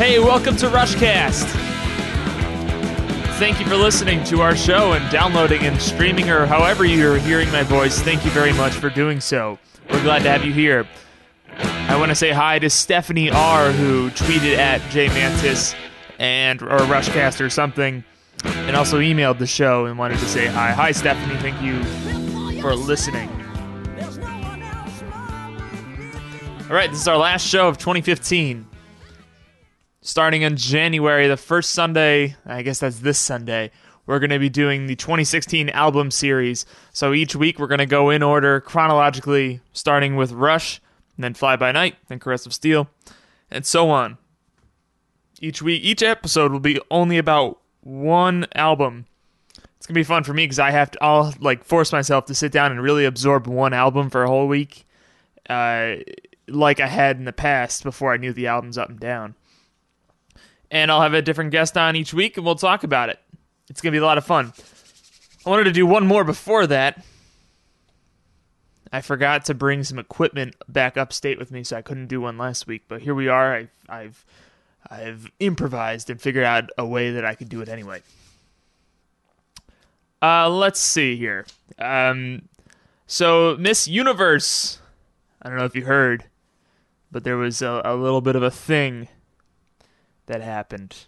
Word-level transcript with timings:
Hey, 0.00 0.18
welcome 0.18 0.56
to 0.56 0.66
Rushcast. 0.68 1.44
Thank 3.38 3.60
you 3.60 3.66
for 3.66 3.76
listening 3.76 4.24
to 4.24 4.40
our 4.40 4.56
show 4.56 4.94
and 4.94 5.12
downloading 5.12 5.60
and 5.64 5.78
streaming 5.78 6.30
or 6.30 6.46
however 6.46 6.86
you're 6.86 7.18
hearing 7.18 7.52
my 7.52 7.64
voice. 7.64 8.00
Thank 8.00 8.24
you 8.24 8.30
very 8.30 8.54
much 8.54 8.72
for 8.72 8.88
doing 8.88 9.20
so. 9.20 9.58
We're 9.90 10.02
glad 10.02 10.22
to 10.22 10.30
have 10.30 10.42
you 10.42 10.54
here. 10.54 10.88
I 11.58 11.98
want 11.98 12.08
to 12.08 12.14
say 12.14 12.30
hi 12.30 12.58
to 12.60 12.70
Stephanie 12.70 13.28
R, 13.28 13.72
who 13.72 14.08
tweeted 14.12 14.56
at 14.56 14.80
JMantis 14.90 15.74
and 16.18 16.62
or 16.62 16.78
Rushcast 16.78 17.44
or 17.44 17.50
something, 17.50 18.02
and 18.42 18.76
also 18.76 19.00
emailed 19.00 19.38
the 19.38 19.46
show 19.46 19.84
and 19.84 19.98
wanted 19.98 20.18
to 20.20 20.26
say 20.28 20.46
hi. 20.46 20.70
Hi, 20.70 20.92
Stephanie. 20.92 21.36
Thank 21.40 21.60
you 21.60 22.62
for 22.62 22.74
listening. 22.74 23.28
All 26.70 26.74
right, 26.74 26.88
this 26.88 27.02
is 27.02 27.06
our 27.06 27.18
last 27.18 27.46
show 27.46 27.68
of 27.68 27.76
2015. 27.76 28.69
Starting 30.02 30.40
in 30.42 30.56
January, 30.56 31.28
the 31.28 31.36
first 31.36 31.70
Sunday, 31.70 32.34
I 32.46 32.62
guess 32.62 32.78
that's 32.78 33.00
this 33.00 33.18
Sunday, 33.18 33.70
we're 34.06 34.18
going 34.18 34.30
to 34.30 34.38
be 34.38 34.48
doing 34.48 34.86
the 34.86 34.96
2016 34.96 35.68
album 35.68 36.10
series. 36.10 36.64
So 36.92 37.12
each 37.12 37.36
week 37.36 37.58
we're 37.58 37.66
going 37.66 37.80
to 37.80 37.86
go 37.86 38.08
in 38.08 38.22
order 38.22 38.60
chronologically, 38.62 39.60
starting 39.74 40.16
with 40.16 40.32
Rush, 40.32 40.80
then 41.18 41.34
Fly 41.34 41.56
By 41.56 41.72
Night, 41.72 41.96
then 42.08 42.18
Caress 42.18 42.46
of 42.46 42.54
Steel, 42.54 42.88
and 43.50 43.66
so 43.66 43.90
on. 43.90 44.16
Each 45.38 45.60
week, 45.60 45.82
each 45.84 46.02
episode 46.02 46.50
will 46.50 46.60
be 46.60 46.80
only 46.90 47.18
about 47.18 47.60
one 47.82 48.46
album. 48.54 49.04
It's 49.76 49.86
gonna 49.86 49.94
be 49.94 50.04
fun 50.04 50.24
for 50.24 50.32
me 50.32 50.44
because 50.44 50.58
I 50.58 50.70
have 50.70 50.90
to. 50.92 51.02
I'll 51.02 51.34
like 51.40 51.64
force 51.64 51.92
myself 51.92 52.24
to 52.26 52.34
sit 52.34 52.52
down 52.52 52.72
and 52.72 52.82
really 52.82 53.04
absorb 53.04 53.46
one 53.46 53.72
album 53.72 54.10
for 54.10 54.22
a 54.22 54.28
whole 54.28 54.48
week. 54.48 54.86
Uh, 55.48 55.96
like 56.46 56.80
I 56.80 56.86
had 56.86 57.16
in 57.16 57.24
the 57.24 57.32
past 57.32 57.82
before 57.82 58.12
I 58.12 58.18
knew 58.18 58.32
the 58.32 58.46
albums 58.46 58.76
up 58.76 58.90
and 58.90 59.00
down. 59.00 59.34
And 60.70 60.90
I'll 60.90 61.00
have 61.00 61.14
a 61.14 61.22
different 61.22 61.50
guest 61.50 61.76
on 61.76 61.96
each 61.96 62.14
week 62.14 62.36
and 62.36 62.46
we'll 62.46 62.54
talk 62.54 62.84
about 62.84 63.08
it. 63.08 63.18
It's 63.68 63.80
going 63.80 63.92
to 63.92 63.98
be 63.98 64.02
a 64.02 64.06
lot 64.06 64.18
of 64.18 64.24
fun. 64.24 64.52
I 65.44 65.50
wanted 65.50 65.64
to 65.64 65.72
do 65.72 65.86
one 65.86 66.06
more 66.06 66.24
before 66.24 66.66
that. 66.66 67.04
I 68.92 69.00
forgot 69.00 69.44
to 69.46 69.54
bring 69.54 69.84
some 69.84 69.98
equipment 69.98 70.56
back 70.68 70.96
upstate 70.96 71.38
with 71.38 71.52
me, 71.52 71.62
so 71.62 71.76
I 71.76 71.82
couldn't 71.82 72.08
do 72.08 72.20
one 72.20 72.36
last 72.36 72.66
week. 72.66 72.82
But 72.88 73.02
here 73.02 73.14
we 73.14 73.28
are. 73.28 73.54
I've, 73.54 73.70
I've, 73.88 74.24
I've 74.90 75.30
improvised 75.38 76.10
and 76.10 76.20
figured 76.20 76.44
out 76.44 76.70
a 76.76 76.84
way 76.84 77.12
that 77.12 77.24
I 77.24 77.34
could 77.36 77.48
do 77.48 77.60
it 77.60 77.68
anyway. 77.68 78.02
Uh, 80.20 80.50
let's 80.50 80.80
see 80.80 81.16
here. 81.16 81.46
Um, 81.78 82.48
so 83.06 83.56
Miss 83.58 83.86
Universe. 83.86 84.80
I 85.40 85.48
don't 85.48 85.56
know 85.56 85.64
if 85.64 85.76
you 85.76 85.84
heard 85.84 86.24
but 87.10 87.24
there 87.24 87.36
was 87.36 87.62
a, 87.62 87.82
a 87.84 87.94
little 87.94 88.20
bit 88.20 88.36
of 88.36 88.42
a 88.42 88.50
thing 88.50 89.08
that 90.30 90.42
happened. 90.42 91.06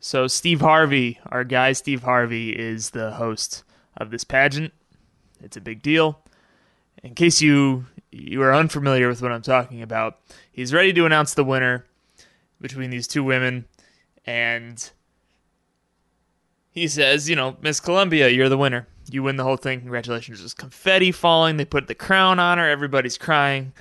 So 0.00 0.26
Steve 0.26 0.60
Harvey, 0.60 1.20
our 1.26 1.44
guy 1.44 1.72
Steve 1.72 2.02
Harvey, 2.02 2.50
is 2.50 2.90
the 2.90 3.12
host 3.12 3.62
of 3.96 4.10
this 4.10 4.24
pageant. 4.24 4.72
It's 5.42 5.56
a 5.56 5.60
big 5.60 5.82
deal. 5.82 6.20
In 7.02 7.14
case 7.14 7.40
you 7.40 7.86
you 8.10 8.42
are 8.42 8.54
unfamiliar 8.54 9.06
with 9.06 9.20
what 9.20 9.32
I'm 9.32 9.42
talking 9.42 9.82
about, 9.82 10.18
he's 10.50 10.72
ready 10.72 10.92
to 10.94 11.04
announce 11.04 11.34
the 11.34 11.44
winner 11.44 11.84
between 12.60 12.90
these 12.90 13.06
two 13.06 13.22
women, 13.22 13.66
and 14.24 14.90
he 16.70 16.88
says, 16.88 17.28
you 17.28 17.36
know, 17.36 17.56
Miss 17.60 17.80
Colombia, 17.80 18.28
you're 18.28 18.48
the 18.48 18.58
winner. 18.58 18.86
You 19.10 19.22
win 19.22 19.36
the 19.36 19.44
whole 19.44 19.56
thing. 19.56 19.80
Congratulations. 19.80 20.38
There's 20.38 20.54
confetti 20.54 21.12
falling. 21.12 21.56
They 21.56 21.64
put 21.64 21.86
the 21.86 21.94
crown 21.94 22.38
on 22.38 22.58
her. 22.58 22.68
Everybody's 22.68 23.18
crying. 23.18 23.72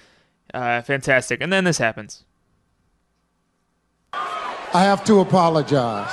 Uh, 0.54 0.82
fantastic. 0.82 1.42
And 1.42 1.52
then 1.52 1.64
this 1.64 1.78
happens. 1.78 2.24
I 4.74 4.84
have 4.84 5.04
to 5.06 5.22
apologize. 5.22 6.12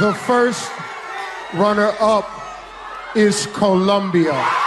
The 0.00 0.12
first 0.12 0.70
runner 1.54 1.92
up 2.00 2.28
is 3.14 3.46
Colombia. 3.46 4.63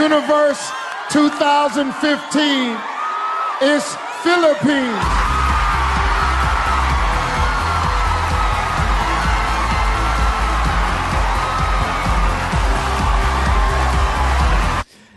Universe 0.00 0.70
2015 1.10 2.78
is 3.60 3.84
Philippines. 4.22 5.04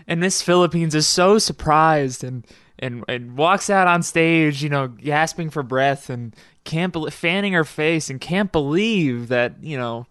And 0.05 0.19
Miss 0.19 0.41
Philippines 0.41 0.94
is 0.94 1.07
so 1.07 1.38
surprised 1.39 2.25
and, 2.25 2.45
and 2.77 3.05
and 3.07 3.38
walks 3.38 3.69
out 3.69 3.88
on 3.88 4.03
stage, 4.03 4.61
you 4.61 4.67
know, 4.67 4.89
gasping 4.89 5.50
for 5.50 5.63
breath 5.63 6.09
and 6.09 6.35
can't 6.65 6.91
be- 6.91 7.09
fanning 7.09 7.53
her 7.53 7.63
face 7.63 8.09
and 8.09 8.19
can't 8.19 8.51
believe 8.51 9.29
that 9.29 9.63
you 9.63 9.77
know 9.77 10.07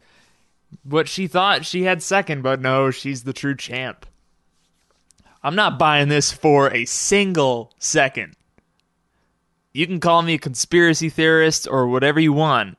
what 0.83 1.09
she 1.09 1.27
thought 1.27 1.67
she 1.67 1.83
had 1.83 2.03
second, 2.03 2.41
but 2.41 2.63
no, 2.63 2.91
she's 2.91 3.25
the 3.25 3.35
true 3.35 3.55
champ. 3.55 4.07
I'm 5.43 5.55
not 5.55 5.79
buying 5.79 6.09
this 6.09 6.31
for 6.33 6.73
a 6.73 6.85
single 6.85 7.73
second. 7.79 8.35
You 9.73 9.87
can 9.87 10.01
call 10.01 10.23
me 10.23 10.35
a 10.35 10.39
conspiracy 10.39 11.09
theorist 11.09 11.67
or 11.69 11.89
whatever 11.89 12.21
you 12.21 12.33
want. 12.33 12.79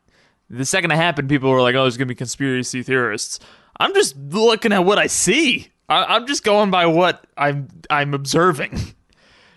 The 0.49 0.65
second 0.65 0.91
it 0.91 0.95
happened, 0.95 1.29
people 1.29 1.49
were 1.49 1.61
like, 1.61 1.75
oh, 1.75 1.81
there's 1.83 1.97
going 1.97 2.07
to 2.07 2.11
be 2.11 2.15
conspiracy 2.15 2.83
theorists. 2.83 3.39
I'm 3.79 3.93
just 3.93 4.15
looking 4.15 4.71
at 4.71 4.85
what 4.85 4.99
I 4.99 5.07
see. 5.07 5.69
I- 5.89 6.15
I'm 6.15 6.27
just 6.27 6.43
going 6.43 6.69
by 6.71 6.85
what 6.85 7.25
I'm 7.37 7.67
I'm 7.89 8.13
observing. 8.13 8.79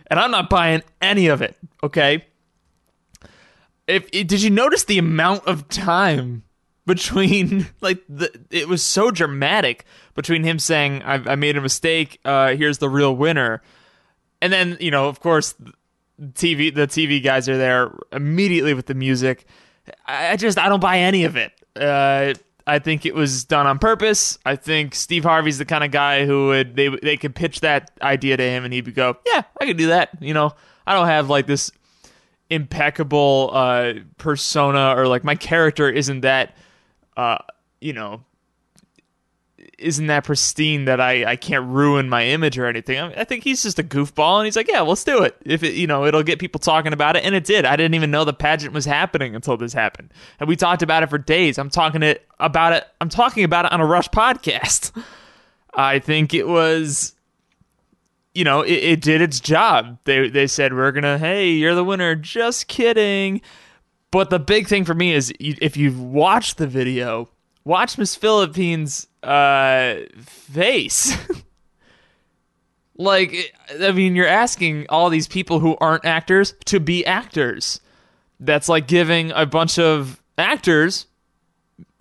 And 0.08 0.20
I'm 0.20 0.30
not 0.30 0.48
buying 0.48 0.84
any 1.02 1.26
of 1.26 1.42
it, 1.42 1.56
okay? 1.82 2.24
If 3.88 4.08
did 4.12 4.40
you 4.40 4.50
notice 4.50 4.84
the 4.84 4.98
amount 4.98 5.48
of 5.48 5.68
time 5.68 6.44
between 6.86 7.66
like 7.80 8.02
the 8.08 8.30
it 8.50 8.68
was 8.68 8.82
so 8.82 9.10
dramatic 9.10 9.84
between 10.14 10.44
him 10.44 10.58
saying 10.58 11.02
I, 11.02 11.32
I 11.32 11.36
made 11.36 11.56
a 11.56 11.60
mistake. 11.60 12.20
Uh, 12.24 12.54
here's 12.54 12.78
the 12.78 12.88
real 12.88 13.14
winner, 13.14 13.62
and 14.40 14.52
then 14.52 14.76
you 14.80 14.90
know 14.90 15.08
of 15.08 15.20
course 15.20 15.54
TV 16.20 16.74
the 16.74 16.86
TV 16.86 17.22
guys 17.22 17.48
are 17.48 17.58
there 17.58 17.92
immediately 18.12 18.74
with 18.74 18.86
the 18.86 18.94
music. 18.94 19.44
I, 20.06 20.32
I 20.32 20.36
just 20.36 20.58
I 20.58 20.68
don't 20.68 20.80
buy 20.80 21.00
any 21.00 21.24
of 21.24 21.36
it. 21.36 21.52
Uh, 21.74 22.34
I 22.68 22.80
think 22.80 23.06
it 23.06 23.14
was 23.14 23.44
done 23.44 23.66
on 23.66 23.78
purpose. 23.78 24.38
I 24.44 24.56
think 24.56 24.94
Steve 24.94 25.22
Harvey's 25.22 25.58
the 25.58 25.64
kind 25.64 25.84
of 25.84 25.90
guy 25.90 26.26
who 26.26 26.48
would 26.48 26.74
they 26.74 26.88
they 26.88 27.16
could 27.16 27.34
pitch 27.34 27.60
that 27.60 27.90
idea 28.02 28.36
to 28.36 28.42
him 28.42 28.64
and 28.64 28.72
he'd 28.72 28.94
go, 28.94 29.18
yeah, 29.26 29.42
I 29.60 29.66
could 29.66 29.76
do 29.76 29.88
that. 29.88 30.10
You 30.20 30.34
know, 30.34 30.52
I 30.86 30.94
don't 30.94 31.06
have 31.06 31.28
like 31.28 31.46
this 31.46 31.70
impeccable 32.48 33.50
uh, 33.52 33.94
persona 34.18 34.94
or 34.96 35.08
like 35.08 35.24
my 35.24 35.34
character 35.34 35.88
isn't 35.88 36.20
that 36.20 36.56
uh, 37.16 37.38
you 37.80 37.92
know, 37.92 38.24
isn't 39.78 40.06
that 40.06 40.24
pristine 40.24 40.86
that 40.86 41.00
I, 41.00 41.24
I 41.24 41.36
can't 41.36 41.66
ruin 41.66 42.08
my 42.08 42.26
image 42.26 42.58
or 42.58 42.66
anything. 42.66 42.98
I, 42.98 43.08
mean, 43.08 43.18
I, 43.18 43.24
think 43.24 43.44
he's 43.44 43.62
just 43.62 43.78
a 43.78 43.82
goofball, 43.82 44.38
and 44.38 44.46
he's 44.46 44.56
like, 44.56 44.68
yeah, 44.68 44.80
let's 44.80 45.04
do 45.04 45.22
it. 45.22 45.36
If 45.44 45.62
it, 45.62 45.74
you 45.74 45.86
know, 45.86 46.04
it'll 46.04 46.22
get 46.22 46.38
people 46.38 46.58
talking 46.58 46.92
about 46.92 47.16
it, 47.16 47.24
and 47.24 47.34
it 47.34 47.44
did. 47.44 47.64
I 47.64 47.76
didn't 47.76 47.94
even 47.94 48.10
know 48.10 48.24
the 48.24 48.32
pageant 48.32 48.72
was 48.72 48.84
happening 48.84 49.34
until 49.34 49.56
this 49.56 49.72
happened, 49.72 50.12
and 50.40 50.48
we 50.48 50.56
talked 50.56 50.82
about 50.82 51.02
it 51.02 51.10
for 51.10 51.18
days. 51.18 51.58
I'm 51.58 51.70
talking 51.70 52.02
it 52.02 52.26
about 52.38 52.72
it. 52.72 52.86
I'm 53.00 53.08
talking 53.08 53.44
about 53.44 53.66
it 53.66 53.72
on 53.72 53.80
a 53.80 53.86
Rush 53.86 54.08
podcast. 54.08 54.92
I 55.74 55.98
think 55.98 56.32
it 56.32 56.48
was, 56.48 57.14
you 58.34 58.44
know, 58.44 58.62
it, 58.62 58.72
it 58.72 59.00
did 59.02 59.20
its 59.20 59.40
job. 59.40 59.98
They 60.04 60.28
they 60.28 60.46
said 60.46 60.72
we're 60.72 60.92
gonna, 60.92 61.18
hey, 61.18 61.50
you're 61.50 61.74
the 61.74 61.84
winner. 61.84 62.14
Just 62.14 62.68
kidding. 62.68 63.42
But 64.10 64.30
the 64.30 64.38
big 64.38 64.68
thing 64.68 64.84
for 64.84 64.94
me 64.94 65.12
is 65.12 65.32
if 65.38 65.76
you've 65.76 66.00
watched 66.00 66.58
the 66.58 66.66
video, 66.66 67.28
watch 67.64 67.98
Miss 67.98 68.14
Philippines' 68.14 69.08
uh, 69.22 69.96
face. 70.20 71.16
like, 72.96 73.54
I 73.80 73.92
mean, 73.92 74.14
you're 74.14 74.26
asking 74.26 74.86
all 74.88 75.10
these 75.10 75.26
people 75.26 75.60
who 75.60 75.76
aren't 75.80 76.04
actors 76.04 76.54
to 76.66 76.80
be 76.80 77.04
actors. 77.04 77.80
That's 78.38 78.68
like 78.68 78.86
giving 78.86 79.32
a 79.32 79.46
bunch 79.46 79.78
of 79.78 80.22
actors 80.38 81.06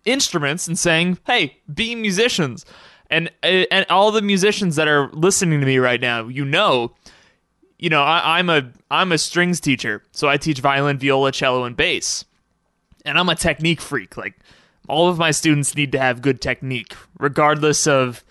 instruments 0.03 0.67
and 0.67 0.77
saying, 0.77 1.17
"Hey, 1.25 1.57
be 1.73 1.95
musicians." 1.95 2.65
And 3.09 3.31
and 3.43 3.85
all 3.89 4.11
the 4.11 4.21
musicians 4.21 4.75
that 4.75 4.87
are 4.87 5.09
listening 5.13 5.59
to 5.61 5.65
me 5.65 5.77
right 5.77 6.01
now, 6.01 6.27
you 6.27 6.43
know, 6.43 6.93
you 7.77 7.89
know, 7.89 8.01
I, 8.01 8.39
I'm 8.39 8.49
a 8.49 8.71
I'm 8.89 9.11
a 9.11 9.17
strings 9.17 9.59
teacher, 9.59 10.03
so 10.11 10.27
I 10.27 10.37
teach 10.37 10.59
violin, 10.59 10.97
viola, 10.97 11.31
cello, 11.31 11.63
and 11.65 11.75
bass, 11.75 12.25
and 13.03 13.17
I'm 13.17 13.29
a 13.29 13.35
technique 13.35 13.81
freak. 13.81 14.17
Like 14.17 14.35
all 14.87 15.09
of 15.09 15.17
my 15.17 15.31
students 15.31 15.75
need 15.75 15.91
to 15.91 15.99
have 15.99 16.21
good 16.21 16.41
technique, 16.41 16.95
regardless 17.19 17.87
of. 17.87 18.23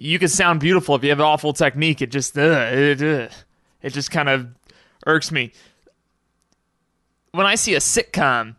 You 0.00 0.20
can 0.20 0.28
sound 0.28 0.60
beautiful 0.60 0.94
if 0.94 1.02
you 1.02 1.10
have 1.10 1.20
awful 1.20 1.52
technique. 1.52 2.00
It 2.00 2.12
just 2.12 2.38
uh, 2.38 2.68
it, 2.70 3.02
uh, 3.02 3.28
it 3.82 3.92
just 3.92 4.12
kind 4.12 4.28
of 4.28 4.48
irks 5.06 5.32
me. 5.32 5.52
When 7.32 7.46
I 7.46 7.56
see 7.56 7.74
a 7.74 7.78
sitcom 7.78 8.54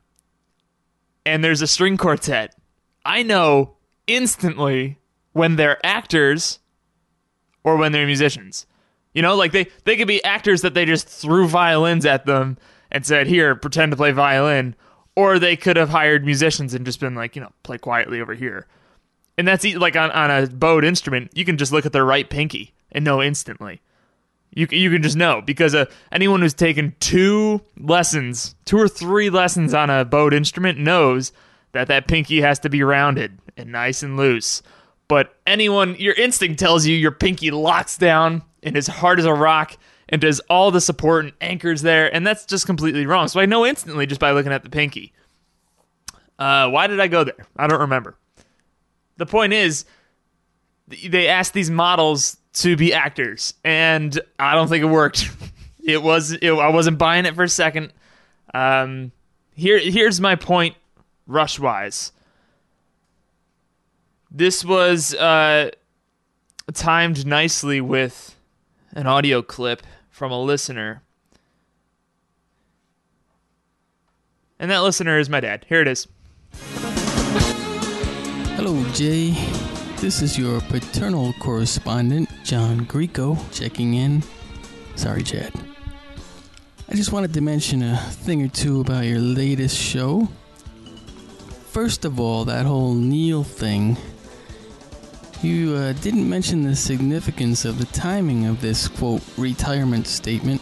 and 1.26 1.44
there's 1.44 1.62
a 1.62 1.68
string 1.68 1.96
quartet, 1.96 2.56
I 3.06 3.24
know 3.24 3.78
instantly 4.06 5.00
when 5.32 5.56
they're 5.56 5.84
actors 5.86 6.60
or 7.64 7.78
when 7.78 7.94
they're 7.94 8.06
musicians. 8.06 8.66
You 9.14 9.22
know, 9.22 9.36
like 9.36 9.52
they 9.52 9.68
they 9.86 9.96
could 9.96 10.08
be 10.08 10.24
actors 10.24 10.62
that 10.62 10.74
they 10.74 10.86
just 10.86 11.08
threw 11.08 11.48
violins 11.48 12.06
at 12.06 12.26
them 12.26 12.58
and 12.92 13.06
said, 13.06 13.28
"Here, 13.28 13.56
pretend 13.56 13.92
to 13.92 13.98
play 13.98 14.12
violin," 14.12 14.76
or 15.16 15.40
they 15.40 15.56
could 15.56 15.78
have 15.78 15.90
hired 15.90 16.26
musicians 16.26 16.74
and 16.74 16.86
just 16.86 17.00
been 17.00 17.16
like, 17.16 17.36
you 17.36 17.42
know, 17.42 17.52
play 17.64 17.78
quietly 17.78 18.22
over 18.22 18.34
here. 18.34 18.68
And 19.38 19.48
that's 19.48 19.66
like 19.76 19.96
on 19.96 20.12
on 20.12 20.32
a 20.32 20.48
bowed 20.48 20.86
instrument, 20.86 21.32
you 21.34 21.46
can 21.46 21.58
just 21.58 21.72
look 21.72 21.86
at 21.86 21.94
their 21.94 22.06
right 22.06 22.30
pinky 22.30 22.74
and 22.92 23.04
know 23.04 23.22
instantly. 23.22 23.82
You 24.54 24.68
you 24.72 24.90
can 24.90 25.02
just 25.02 25.16
know 25.16 25.42
because 25.42 25.76
uh, 25.76 25.86
anyone 26.12 26.42
who's 26.42 26.54
taken 26.54 26.96
two 27.00 27.62
lessons, 27.78 28.56
two 28.66 28.78
or 28.78 28.88
three 28.88 29.30
lessons 29.30 29.74
on 29.74 29.90
a 29.90 30.06
bowed 30.06 30.34
instrument 30.34 30.80
knows 30.80 31.32
that 31.72 31.88
that 31.88 32.08
pinky 32.08 32.42
has 32.42 32.60
to 32.60 32.70
be 32.70 32.84
rounded 32.84 33.40
and 33.58 33.72
nice 33.72 34.04
and 34.04 34.18
loose. 34.18 34.62
But 35.10 35.36
anyone, 35.46 35.96
your 35.96 36.14
instinct 36.14 36.60
tells 36.60 36.86
you 36.86 36.96
your 36.96 37.12
pinky 37.12 37.52
locks 37.52 37.98
down 37.98 38.44
and 38.64 38.78
is 38.78 38.88
hard 38.88 39.20
as 39.20 39.26
a 39.26 39.34
rock 39.34 39.76
and 40.08 40.22
does 40.22 40.40
all 40.50 40.72
the 40.72 40.80
support 40.80 41.26
and 41.26 41.34
anchors 41.42 41.82
there, 41.82 42.14
and 42.14 42.26
that's 42.26 42.46
just 42.46 42.66
completely 42.66 43.06
wrong. 43.06 43.28
So 43.28 43.40
I 43.42 43.46
know 43.46 43.66
instantly 43.66 44.06
just 44.06 44.22
by 44.22 44.32
looking 44.32 44.54
at 44.54 44.64
the 44.64 44.70
pinky. 44.70 45.12
Uh, 46.38 46.70
why 46.70 46.88
did 46.88 47.00
I 47.00 47.08
go 47.08 47.26
there? 47.26 47.48
I 47.58 47.68
don't 47.68 47.82
remember. 47.82 48.16
The 49.18 49.26
point 49.26 49.52
is, 49.52 49.84
they 50.88 51.28
asked 51.28 51.54
these 51.54 51.70
models 51.70 52.38
to 52.54 52.78
be 52.78 52.94
actors, 52.94 53.56
and 53.64 54.18
I 54.38 54.56
don't 54.56 54.68
think 54.70 54.84
it 54.84 54.88
worked. 54.88 55.30
It 55.82 56.04
was 56.04 56.34
it, 56.34 56.52
I 56.52 56.70
wasn't 56.70 57.00
buying 57.00 57.26
it 57.26 57.34
for 57.34 57.44
a 57.44 57.50
second. 57.50 57.94
Um, 58.54 59.12
here 59.56 59.80
here's 59.80 60.22
my 60.22 60.36
point, 60.36 60.76
rush 61.26 61.58
wise. 61.58 62.12
This 64.32 64.64
was 64.64 65.16
uh, 65.16 65.72
timed 66.74 67.26
nicely 67.26 67.82
with 67.82 68.36
an 68.92 69.08
audio 69.08 69.42
clip 69.42 69.82
from 70.10 70.32
a 70.32 70.40
listener. 70.40 71.02
And 74.60 74.70
that 74.70 74.84
listener 74.84 75.18
is 75.18 75.30
my 75.30 75.40
dad. 75.40 75.66
Here 75.68 75.82
it 75.82 75.88
is. 75.88 76.08
Hello, 78.56 78.84
Jay. 78.92 79.32
This 79.98 80.22
is 80.22 80.38
your 80.38 80.62
paternal 80.62 81.34
correspondent, 81.40 82.30
John 82.44 82.84
Greco, 82.84 83.38
checking 83.52 83.96
in. 83.96 84.22
Sorry, 84.96 85.24
Chad. 85.24 85.54
I 86.88 86.94
just 86.94 87.12
wanted 87.12 87.34
to 87.34 87.42
mention 87.42 87.82
a 87.82 87.98
thing 87.98 88.44
or 88.44 88.48
two 88.48 88.82
about 88.82 89.06
your 89.06 89.20
latest 89.20 89.78
show. 89.78 90.28
First 91.72 92.06
of 92.06 92.20
all, 92.20 92.46
that 92.46 92.66
whole 92.66 92.94
Neil 92.94 93.44
thing. 93.44 93.98
You 95.42 95.74
uh, 95.76 95.94
didn't 95.94 96.28
mention 96.28 96.64
the 96.64 96.76
significance 96.76 97.64
of 97.64 97.78
the 97.78 97.86
timing 97.86 98.46
of 98.46 98.60
this, 98.60 98.90
quote, 98.90 99.22
retirement 99.38 100.06
statement, 100.06 100.60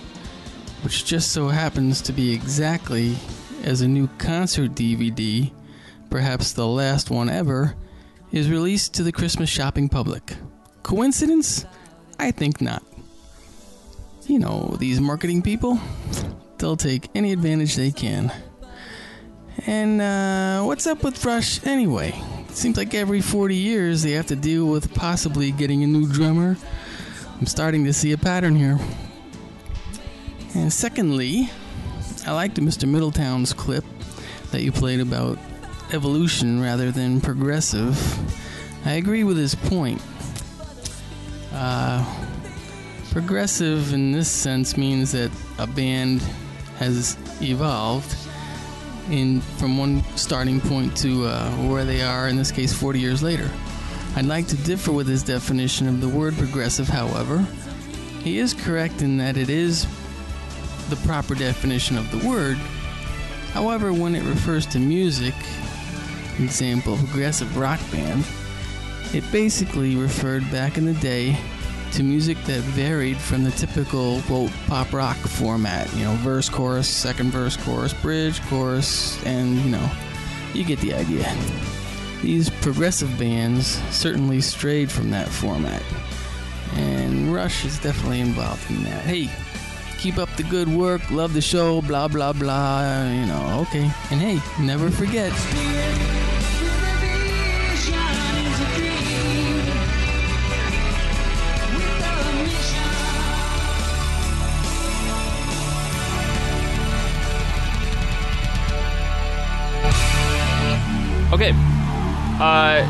which 0.83 1.03
just 1.03 1.31
so 1.31 1.47
happens 1.47 1.99
to 2.03 2.13
be 2.13 2.31
exactly 2.31 3.17
as 3.63 3.81
a 3.81 3.87
new 3.87 4.07
concert 4.19 4.75
DVD, 4.75 5.51
perhaps 6.11 6.53
the 6.53 6.67
last 6.67 7.09
one 7.09 7.27
ever, 7.27 7.75
is 8.31 8.51
released 8.51 8.93
to 8.93 9.03
the 9.03 9.11
Christmas 9.11 9.49
shopping 9.49 9.89
public. 9.89 10.35
Coincidence? 10.83 11.65
I 12.19 12.29
think 12.29 12.61
not. 12.61 12.83
You 14.27 14.37
know, 14.37 14.75
these 14.79 15.01
marketing 15.01 15.41
people, 15.41 15.79
they'll 16.59 16.77
take 16.77 17.09
any 17.15 17.33
advantage 17.33 17.75
they 17.75 17.91
can. 17.91 18.31
And 19.65 20.01
uh, 20.01 20.63
what's 20.65 20.85
up 20.85 21.03
with 21.03 21.25
Rush 21.25 21.65
anyway? 21.65 22.13
Seems 22.57 22.75
like 22.75 22.95
every 22.95 23.21
40 23.21 23.53
years 23.53 24.01
they 24.01 24.13
have 24.13 24.25
to 24.25 24.35
deal 24.35 24.65
with 24.65 24.91
possibly 24.95 25.51
getting 25.51 25.83
a 25.83 25.87
new 25.87 26.11
drummer. 26.11 26.57
I'm 27.39 27.45
starting 27.45 27.85
to 27.85 27.93
see 27.93 28.13
a 28.13 28.17
pattern 28.17 28.55
here. 28.55 28.79
And 30.55 30.73
secondly, 30.73 31.51
I 32.25 32.31
liked 32.31 32.55
Mr. 32.55 32.89
Middletown's 32.89 33.53
clip 33.53 33.85
that 34.49 34.63
you 34.63 34.71
played 34.71 35.01
about 35.01 35.37
evolution 35.93 36.59
rather 36.59 36.89
than 36.89 37.21
progressive. 37.21 37.95
I 38.87 38.93
agree 38.93 39.23
with 39.23 39.37
his 39.37 39.53
point. 39.53 40.01
Uh, 41.53 42.03
progressive 43.11 43.93
in 43.93 44.13
this 44.13 44.31
sense 44.31 44.75
means 44.75 45.11
that 45.11 45.29
a 45.59 45.67
band 45.67 46.23
has 46.79 47.17
evolved 47.39 48.26
in 49.09 49.41
from 49.41 49.77
one 49.77 50.03
starting 50.15 50.59
point 50.59 50.95
to 50.97 51.25
uh, 51.25 51.49
where 51.67 51.85
they 51.85 52.01
are 52.01 52.27
in 52.27 52.35
this 52.35 52.51
case 52.51 52.73
40 52.73 52.99
years 52.99 53.23
later. 53.23 53.49
I'd 54.15 54.25
like 54.25 54.47
to 54.47 54.57
differ 54.57 54.91
with 54.91 55.07
his 55.07 55.23
definition 55.23 55.87
of 55.87 56.01
the 56.01 56.09
word 56.09 56.35
progressive, 56.35 56.87
however. 56.87 57.45
He 58.23 58.39
is 58.39 58.53
correct 58.53 59.01
in 59.01 59.17
that 59.17 59.37
it 59.37 59.49
is 59.49 59.85
the 60.89 60.95
proper 61.05 61.35
definition 61.35 61.97
of 61.97 62.09
the 62.11 62.27
word. 62.27 62.57
However, 63.53 63.93
when 63.93 64.15
it 64.15 64.23
refers 64.23 64.65
to 64.67 64.79
music, 64.79 65.35
example, 66.39 66.97
progressive 66.97 67.57
rock 67.57 67.79
band, 67.91 68.25
it 69.13 69.23
basically 69.31 69.95
referred 69.95 70.49
back 70.51 70.77
in 70.77 70.85
the 70.85 70.93
day 70.93 71.37
to 71.93 72.03
music 72.03 72.37
that 72.45 72.61
varied 72.61 73.17
from 73.17 73.43
the 73.43 73.51
typical 73.51 74.21
quote 74.23 74.51
pop 74.67 74.93
rock 74.93 75.17
format, 75.17 75.91
you 75.95 76.03
know, 76.03 76.13
verse, 76.15 76.49
chorus, 76.49 76.87
second 76.87 77.31
verse, 77.31 77.57
chorus, 77.57 77.93
bridge, 77.93 78.41
chorus, 78.43 79.23
and 79.25 79.57
you 79.57 79.69
know, 79.69 79.91
you 80.53 80.63
get 80.63 80.79
the 80.79 80.93
idea. 80.93 81.35
These 82.21 82.49
progressive 82.49 83.17
bands 83.17 83.79
certainly 83.91 84.41
strayed 84.41 84.91
from 84.91 85.09
that 85.11 85.27
format, 85.27 85.83
and 86.73 87.33
Rush 87.33 87.65
is 87.65 87.79
definitely 87.79 88.21
involved 88.21 88.69
in 88.69 88.83
that. 88.83 89.03
Hey, 89.03 89.29
keep 89.99 90.17
up 90.17 90.29
the 90.35 90.43
good 90.43 90.67
work, 90.67 91.09
love 91.11 91.33
the 91.33 91.41
show, 91.41 91.81
blah 91.81 92.07
blah 92.07 92.33
blah, 92.33 93.09
you 93.11 93.25
know, 93.25 93.65
okay. 93.67 93.91
And 94.11 94.21
hey, 94.21 94.39
never 94.63 94.89
forget. 94.89 95.33
Okay. 111.37 111.53
Uh, 111.53 112.81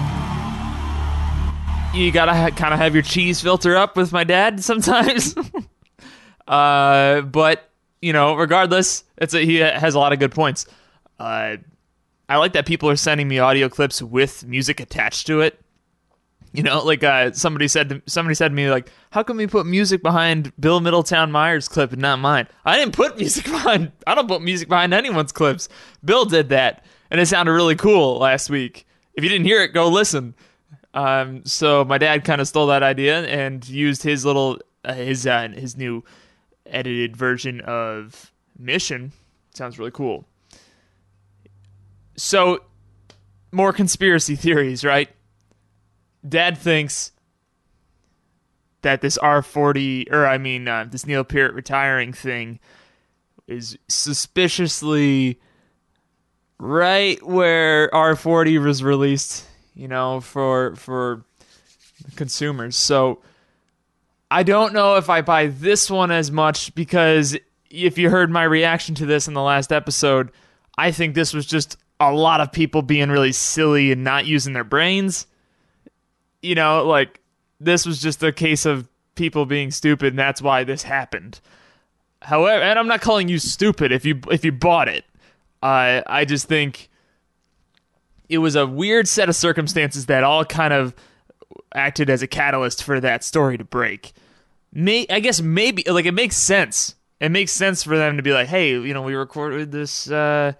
you 1.93 2.13
gotta 2.13 2.33
ha- 2.33 2.51
kind 2.51 2.73
of 2.73 2.79
have 2.79 2.93
your 2.93 3.03
cheese 3.03 3.41
filter 3.41 3.75
up 3.75 3.97
with 3.97 4.13
my 4.13 4.23
dad 4.23 4.63
sometimes. 4.63 5.35
uh, 6.47 7.21
but 7.23 7.69
you 8.01 8.13
know, 8.13 8.35
regardless, 8.35 9.03
it's 9.17 9.33
a, 9.33 9.43
he 9.43 9.57
has 9.57 9.95
a 9.95 9.99
lot 9.99 10.13
of 10.13 10.19
good 10.19 10.31
points. 10.31 10.65
Uh, 11.19 11.57
I 12.29 12.37
like 12.37 12.53
that 12.53 12.65
people 12.65 12.89
are 12.89 12.95
sending 12.95 13.27
me 13.27 13.37
audio 13.37 13.67
clips 13.67 14.01
with 14.01 14.45
music 14.45 14.79
attached 14.79 15.27
to 15.27 15.41
it. 15.41 15.59
You 16.53 16.63
know, 16.63 16.81
like 16.85 17.03
uh, 17.03 17.33
somebody 17.33 17.67
said, 17.67 17.89
to, 17.89 18.01
somebody 18.05 18.33
said 18.33 18.47
to 18.47 18.55
me, 18.55 18.71
like, 18.71 18.89
"How 19.11 19.23
come 19.23 19.35
we 19.35 19.47
put 19.47 19.65
music 19.65 20.01
behind 20.01 20.53
Bill 20.57 20.79
Middletown 20.79 21.33
Myers' 21.33 21.67
clip 21.67 21.91
and 21.91 22.01
not 22.01 22.19
mine?" 22.19 22.47
I 22.63 22.77
didn't 22.77 22.93
put 22.93 23.17
music 23.19 23.43
behind. 23.43 23.91
I 24.07 24.15
don't 24.15 24.29
put 24.29 24.41
music 24.41 24.69
behind 24.69 24.93
anyone's 24.93 25.33
clips. 25.33 25.67
Bill 26.05 26.23
did 26.23 26.47
that 26.47 26.85
and 27.09 27.19
it 27.19 27.25
sounded 27.27 27.51
really 27.51 27.75
cool 27.75 28.17
last 28.17 28.49
week. 28.49 28.85
If 29.13 29.23
you 29.23 29.29
didn't 29.29 29.45
hear 29.45 29.61
it, 29.61 29.73
go 29.73 29.87
listen. 29.87 30.35
Um, 30.93 31.45
so 31.45 31.83
my 31.83 31.97
dad 31.97 32.23
kind 32.23 32.41
of 32.41 32.47
stole 32.47 32.67
that 32.67 32.83
idea 32.83 33.25
and 33.25 33.67
used 33.67 34.03
his 34.03 34.25
little 34.25 34.59
uh, 34.83 34.93
his 34.93 35.27
uh, 35.27 35.49
his 35.49 35.77
new 35.77 36.03
edited 36.65 37.15
version 37.15 37.61
of 37.61 38.31
Mission. 38.57 39.11
Sounds 39.53 39.77
really 39.77 39.91
cool. 39.91 40.25
So 42.15 42.63
more 43.51 43.73
conspiracy 43.73 44.35
theories, 44.35 44.83
right? 44.83 45.09
Dad 46.27 46.57
thinks 46.57 47.11
that 48.81 49.01
this 49.01 49.17
R40 49.17 50.11
or 50.11 50.25
I 50.25 50.37
mean 50.37 50.67
uh, 50.67 50.85
this 50.89 51.05
Neil 51.05 51.23
Peart 51.23 51.53
retiring 51.53 52.13
thing 52.13 52.59
is 53.47 53.77
suspiciously 53.87 55.39
right 56.59 57.21
where 57.25 57.89
R40 57.89 58.63
was 58.63 58.83
released, 58.83 59.45
you 59.75 59.87
know, 59.87 60.21
for 60.21 60.75
for 60.75 61.23
consumers. 62.15 62.75
So 62.75 63.19
I 64.29 64.43
don't 64.43 64.73
know 64.73 64.95
if 64.95 65.09
I 65.09 65.21
buy 65.21 65.47
this 65.47 65.89
one 65.89 66.11
as 66.11 66.31
much 66.31 66.73
because 66.75 67.37
if 67.69 67.97
you 67.97 68.09
heard 68.09 68.29
my 68.29 68.43
reaction 68.43 68.95
to 68.95 69.05
this 69.05 69.27
in 69.27 69.33
the 69.33 69.41
last 69.41 69.71
episode, 69.71 70.31
I 70.77 70.91
think 70.91 71.15
this 71.15 71.33
was 71.33 71.45
just 71.45 71.77
a 71.99 72.11
lot 72.11 72.41
of 72.41 72.51
people 72.51 72.81
being 72.81 73.09
really 73.09 73.31
silly 73.31 73.91
and 73.91 74.03
not 74.03 74.25
using 74.25 74.53
their 74.53 74.63
brains. 74.63 75.27
You 76.41 76.55
know, 76.55 76.85
like 76.85 77.19
this 77.59 77.85
was 77.85 78.01
just 78.01 78.21
a 78.23 78.31
case 78.31 78.65
of 78.65 78.87
people 79.15 79.45
being 79.45 79.71
stupid 79.71 80.09
and 80.09 80.19
that's 80.19 80.41
why 80.41 80.63
this 80.63 80.83
happened. 80.83 81.39
However, 82.21 82.63
and 82.63 82.77
I'm 82.77 82.87
not 82.87 83.01
calling 83.01 83.27
you 83.27 83.39
stupid 83.39 83.91
if 83.91 84.05
you 84.05 84.19
if 84.31 84.43
you 84.43 84.51
bought 84.51 84.87
it. 84.87 85.05
Uh, 85.61 86.01
I 86.05 86.25
just 86.25 86.47
think 86.47 86.89
it 88.29 88.37
was 88.39 88.55
a 88.55 88.67
weird 88.67 89.07
set 89.07 89.29
of 89.29 89.35
circumstances 89.35 90.07
that 90.07 90.23
all 90.23 90.45
kind 90.45 90.73
of 90.73 90.93
acted 91.73 92.09
as 92.09 92.21
a 92.21 92.27
catalyst 92.27 92.83
for 92.83 92.99
that 92.99 93.23
story 93.23 93.57
to 93.57 93.63
break. 93.63 94.13
May 94.71 95.07
I 95.09 95.19
guess 95.19 95.41
maybe 95.41 95.83
like 95.89 96.05
it 96.05 96.13
makes 96.13 96.37
sense. 96.37 96.95
It 97.19 97.29
makes 97.29 97.51
sense 97.51 97.81
for 97.83 97.97
them 97.97 98.17
to 98.17 98.23
be 98.23 98.31
like, 98.31 98.47
hey, 98.47 98.71
you 98.71 98.93
know, 98.93 99.01
we 99.01 99.15
recorded 99.15 99.71
this. 99.71 100.09
Uh, 100.09 100.53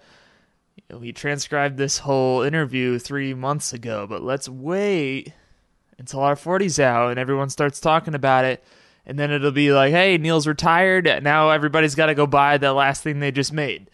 we 0.92 1.12
transcribed 1.12 1.76
this 1.76 1.98
whole 1.98 2.42
interview 2.42 2.98
three 2.98 3.34
months 3.34 3.72
ago, 3.72 4.06
but 4.08 4.22
let's 4.22 4.48
wait 4.48 5.32
until 5.98 6.20
R40's 6.20 6.80
out 6.80 7.10
and 7.10 7.18
everyone 7.18 7.50
starts 7.50 7.78
talking 7.78 8.14
about 8.14 8.44
it. 8.44 8.64
And 9.04 9.18
then 9.18 9.30
it'll 9.30 9.52
be 9.52 9.72
like, 9.72 9.92
hey, 9.92 10.18
Neil's 10.18 10.46
retired. 10.46 11.04
Now 11.22 11.50
everybody's 11.50 11.94
got 11.94 12.06
to 12.06 12.14
go 12.14 12.26
buy 12.26 12.58
the 12.58 12.72
last 12.72 13.02
thing 13.02 13.20
they 13.20 13.30
just 13.30 13.52
made. 13.52 13.90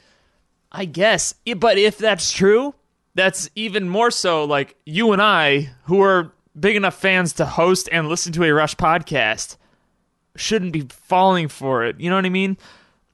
I 0.74 0.84
guess. 0.84 1.34
But 1.56 1.78
if 1.78 1.96
that's 1.98 2.32
true, 2.32 2.74
that's 3.14 3.48
even 3.54 3.88
more 3.88 4.10
so 4.10 4.44
like 4.44 4.76
you 4.84 5.12
and 5.12 5.22
I, 5.22 5.70
who 5.84 6.02
are 6.02 6.32
big 6.58 6.76
enough 6.76 6.94
fans 6.98 7.32
to 7.34 7.46
host 7.46 7.88
and 7.92 8.08
listen 8.08 8.32
to 8.32 8.44
a 8.44 8.52
Rush 8.52 8.74
podcast, 8.74 9.56
shouldn't 10.36 10.72
be 10.72 10.80
falling 10.90 11.48
for 11.48 11.84
it. 11.84 12.00
You 12.00 12.10
know 12.10 12.16
what 12.16 12.26
I 12.26 12.30
mean? 12.30 12.58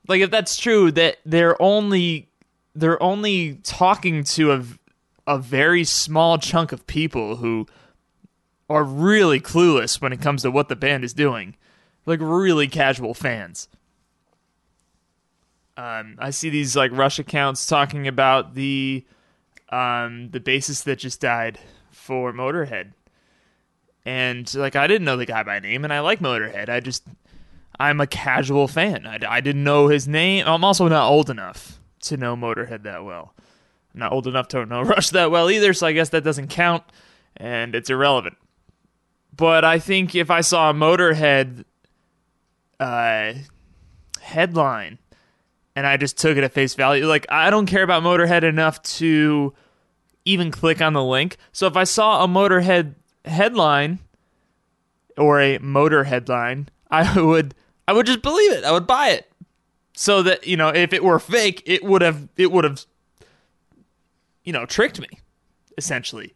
Like 0.09 0.23
if 0.23 0.31
that's 0.31 0.57
true, 0.57 0.91
that 0.93 1.19
they're 1.25 1.61
only 1.61 2.29
they're 2.75 3.03
only 3.03 3.57
talking 3.63 4.25
to 4.25 4.53
a 4.53 4.65
a 5.27 5.39
very 5.39 5.85
small 5.85 6.39
chunk 6.39 6.73
of 6.73 6.87
people 6.87 7.37
who 7.37 7.67
are 8.69 8.85
really 8.85 9.39
clueless 9.39 10.01
when 10.01 10.13
it 10.13 10.21
comes 10.21 10.43
to 10.43 10.51
what 10.51 10.69
the 10.69 10.77
band 10.77 11.05
is 11.05 11.13
doing, 11.13 11.57
like 12.07 12.21
really 12.23 12.69
casual 12.69 13.13
fans. 13.15 13.69
Um, 15.81 16.17
I 16.19 16.29
see 16.29 16.51
these 16.51 16.77
like 16.77 16.93
Rush 16.93 17.19
accounts 17.19 17.65
talking 17.65 18.07
about 18.07 18.55
the 18.55 19.03
um, 19.71 20.29
the 20.31 20.41
bassist 20.41 20.85
that 20.85 20.99
just 20.99 21.23
died 21.23 21.59
for 21.91 22.35
Motorhead, 22.35 22.93
and 24.05 24.53
like 24.55 24.77
I 24.77 24.87
didn't 24.87 25.07
know 25.07 25.17
the 25.17 25.25
guy 25.25 25.43
by 25.43 25.59
name, 25.59 25.85
and 25.85 25.93
I 25.93 26.01
like 26.01 26.21
Motorhead. 26.21 26.69
I 26.69 26.81
just 26.81 27.05
I'm 27.79 27.99
a 27.99 28.07
casual 28.07 28.69
fan. 28.69 29.07
I, 29.07 29.21
I 29.27 29.41
didn't 29.41 29.65
know 29.65 29.89
his 29.89 30.07
name. 30.07 30.45
I'm 30.47 30.65
also 30.65 30.87
not 30.87 31.09
old 31.09 31.31
enough 31.31 31.81
to 32.01 32.19
know 32.19 32.37
Motorhead 32.37 32.83
that 32.83 33.03
well. 33.03 33.33
I'm 33.95 34.01
not 34.01 34.13
old 34.13 34.27
enough 34.27 34.49
to 34.49 34.67
know 34.67 34.83
Rush 34.83 35.09
that 35.11 35.31
well 35.31 35.51
either, 35.51 35.73
so 35.73 35.87
I 35.87 35.93
guess 35.93 36.11
that 36.11 36.25
doesn't 36.25 36.49
count, 36.49 36.83
and 37.39 37.75
it's 37.75 37.89
irrelevant. 37.89 38.37
But 39.35 39.65
I 39.65 39.79
think 39.79 40.15
if 40.15 40.31
I 40.31 40.43
saw 40.43 40.69
a 40.69 40.75
Motorhead 40.75 41.65
uh, 42.79 43.33
headline 44.21 44.99
and 45.77 45.87
I 45.87 45.97
just 45.97 46.19
took 46.19 46.37
it 46.37 46.45
at 46.45 46.53
face 46.53 46.75
value, 46.75 47.07
like 47.07 47.27
I 47.31 47.51
don't 47.51 47.67
care 47.67 47.83
about 47.83 48.03
Motorhead 48.03 48.43
enough 48.43 48.83
to 48.83 49.55
even 50.25 50.51
click 50.51 50.81
on 50.81 50.93
the 50.93 51.05
link. 51.05 51.37
So 51.53 51.67
if 51.67 51.77
I 51.77 51.85
saw 51.85 52.25
a 52.25 52.29
Motorhead 52.29 52.95
headline 53.25 53.99
or 55.17 55.41
a 55.41 55.59
motor 55.59 56.05
headline, 56.05 56.69
I 56.91 57.21
would 57.21 57.55
I 57.87 57.93
would 57.93 58.07
just 58.07 58.23
believe 58.23 58.53
it. 58.53 58.65
I 58.65 58.73
would 58.73 58.87
buy 58.87 59.11
it. 59.11 59.31
So 59.95 60.23
that, 60.23 60.47
you 60.47 60.57
know, 60.57 60.69
if 60.69 60.93
it 60.93 61.05
were 61.05 61.19
fake, 61.19 61.63
it 61.67 61.85
would 61.85 62.03
have 62.03 62.29
it 62.37 62.51
would 62.51 62.65
have 62.65 62.85
you 64.45 64.53
know, 64.53 64.67
tricked 64.67 65.01
me 65.01 65.09
essentially. 65.77 66.35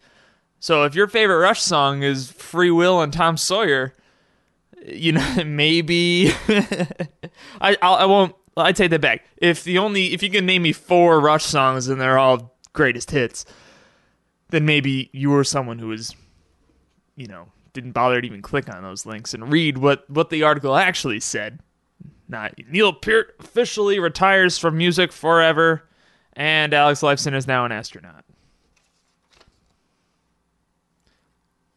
So 0.60 0.84
if 0.84 0.94
your 0.94 1.06
favorite 1.08 1.38
Rush 1.38 1.60
song 1.62 2.02
is 2.02 2.30
Free 2.30 2.70
Will 2.70 3.00
and 3.02 3.12
Tom 3.12 3.36
Sawyer, 3.36 3.94
you 4.86 5.12
know, 5.12 5.42
maybe 5.46 6.30
I 7.60 7.76
I'll, 7.82 7.94
I 7.94 8.04
won't 8.04 8.34
I 8.56 8.72
take 8.72 8.90
that 8.90 9.00
back. 9.00 9.24
If 9.36 9.64
the 9.64 9.78
only 9.78 10.12
if 10.12 10.22
you 10.22 10.30
can 10.30 10.46
name 10.46 10.62
me 10.62 10.72
four 10.72 11.20
Rush 11.20 11.44
songs 11.44 11.88
and 11.88 12.00
they're 12.00 12.18
all 12.18 12.56
greatest 12.72 13.10
hits, 13.10 13.44
then 14.50 14.64
maybe 14.64 15.10
you 15.12 15.30
were 15.30 15.44
someone 15.44 15.78
who 15.78 15.88
was, 15.88 16.14
you 17.16 17.26
know, 17.26 17.48
didn't 17.72 17.92
bother 17.92 18.20
to 18.20 18.26
even 18.26 18.42
click 18.42 18.72
on 18.72 18.82
those 18.82 19.04
links 19.04 19.34
and 19.34 19.52
read 19.52 19.78
what 19.78 20.08
what 20.08 20.30
the 20.30 20.42
article 20.42 20.76
actually 20.76 21.20
said. 21.20 21.58
Not 22.28 22.54
Neil 22.68 22.92
Peart 22.92 23.34
officially 23.40 23.98
retires 23.98 24.56
from 24.56 24.78
music 24.78 25.12
forever, 25.12 25.88
and 26.32 26.72
Alex 26.72 27.00
Lifeson 27.00 27.34
is 27.34 27.46
now 27.46 27.64
an 27.64 27.72
astronaut. 27.72 28.24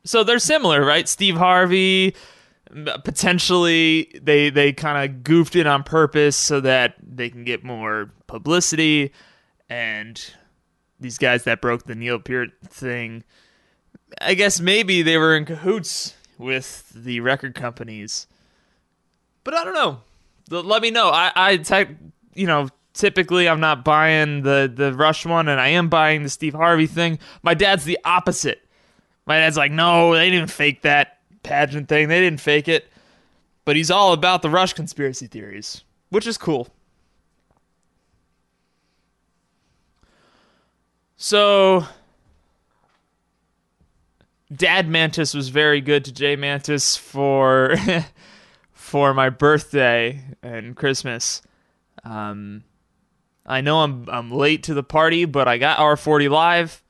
So 0.04 0.24
they're 0.24 0.40
similar, 0.40 0.86
right? 0.86 1.08
Steve 1.10 1.36
Harvey 1.36 2.16
potentially 3.04 4.12
they 4.22 4.50
they 4.50 4.74
kind 4.74 5.10
of 5.10 5.24
goofed 5.24 5.56
it 5.56 5.68
on 5.68 5.84
purpose 5.84 6.36
so 6.36 6.60
that 6.60 6.96
they 7.02 7.30
can 7.30 7.44
get 7.44 7.64
more 7.64 8.12
publicity 8.28 9.12
and 9.70 10.34
these 11.00 11.18
guys 11.18 11.44
that 11.44 11.62
broke 11.62 11.86
the 11.86 11.96
Neil 11.96 12.20
Peart 12.20 12.50
thing 12.66 13.24
I 14.22 14.34
guess 14.34 14.60
maybe 14.60 15.02
they 15.02 15.18
were 15.18 15.36
in 15.36 15.46
cahoots 15.46 16.16
with 16.38 16.92
the 16.96 17.20
record 17.20 17.56
companies. 17.56 18.28
But 19.44 19.54
I 19.54 19.64
don't 19.64 19.74
know. 19.74 20.02
Let 20.50 20.82
me 20.82 20.92
know. 20.92 21.10
I 21.10 21.32
I 21.36 21.58
te- 21.58 21.96
you 22.34 22.48
know, 22.48 22.70
typically 22.94 23.50
I'm 23.50 23.60
not 23.60 23.84
buying 23.84 24.44
the 24.44 24.72
the 24.74 24.94
Rush 24.94 25.26
one 25.26 25.48
and 25.48 25.60
I 25.60 25.70
am 25.70 25.90
buying 25.90 26.24
the 26.24 26.30
Steve 26.30 26.54
Harvey 26.54 26.88
thing. 26.88 27.20
My 27.44 27.54
dad's 27.54 27.84
the 27.84 28.00
opposite. 28.06 28.62
My 29.26 29.40
dad's 29.40 29.58
like, 29.58 29.72
"No, 29.72 30.14
they 30.14 30.30
didn't 30.30 30.52
fake 30.52 30.84
that 30.84 31.17
pageant 31.44 31.88
thing. 31.90 32.08
They 32.08 32.20
didn't 32.20 32.42
fake 32.42 32.68
it." 32.68 32.90
But 33.66 33.76
he's 33.76 33.92
all 33.92 34.14
about 34.14 34.42
the 34.42 34.50
Rush 34.50 34.74
conspiracy 34.74 35.28
theories, 35.28 35.84
which 36.10 36.26
is 36.26 36.38
cool. 36.38 36.70
So, 41.18 41.86
Dad 44.56 44.88
Mantis 44.88 45.34
was 45.34 45.50
very 45.50 45.82
good 45.82 46.06
to 46.06 46.14
Jay 46.14 46.36
Mantis 46.36 46.96
for 46.96 47.76
for 48.72 49.14
my 49.14 49.30
birthday 49.30 50.24
and 50.42 50.76
Christmas. 50.76 51.42
Um, 52.04 52.64
I 53.46 53.62
know 53.62 53.80
I'm 53.80 54.08
I'm 54.10 54.32
late 54.32 54.64
to 54.64 54.74
the 54.74 54.84
party, 54.84 55.26
but 55.26 55.48
I 55.48 55.58
got 55.58 55.80
R40 55.80 56.30
live. 56.30 56.84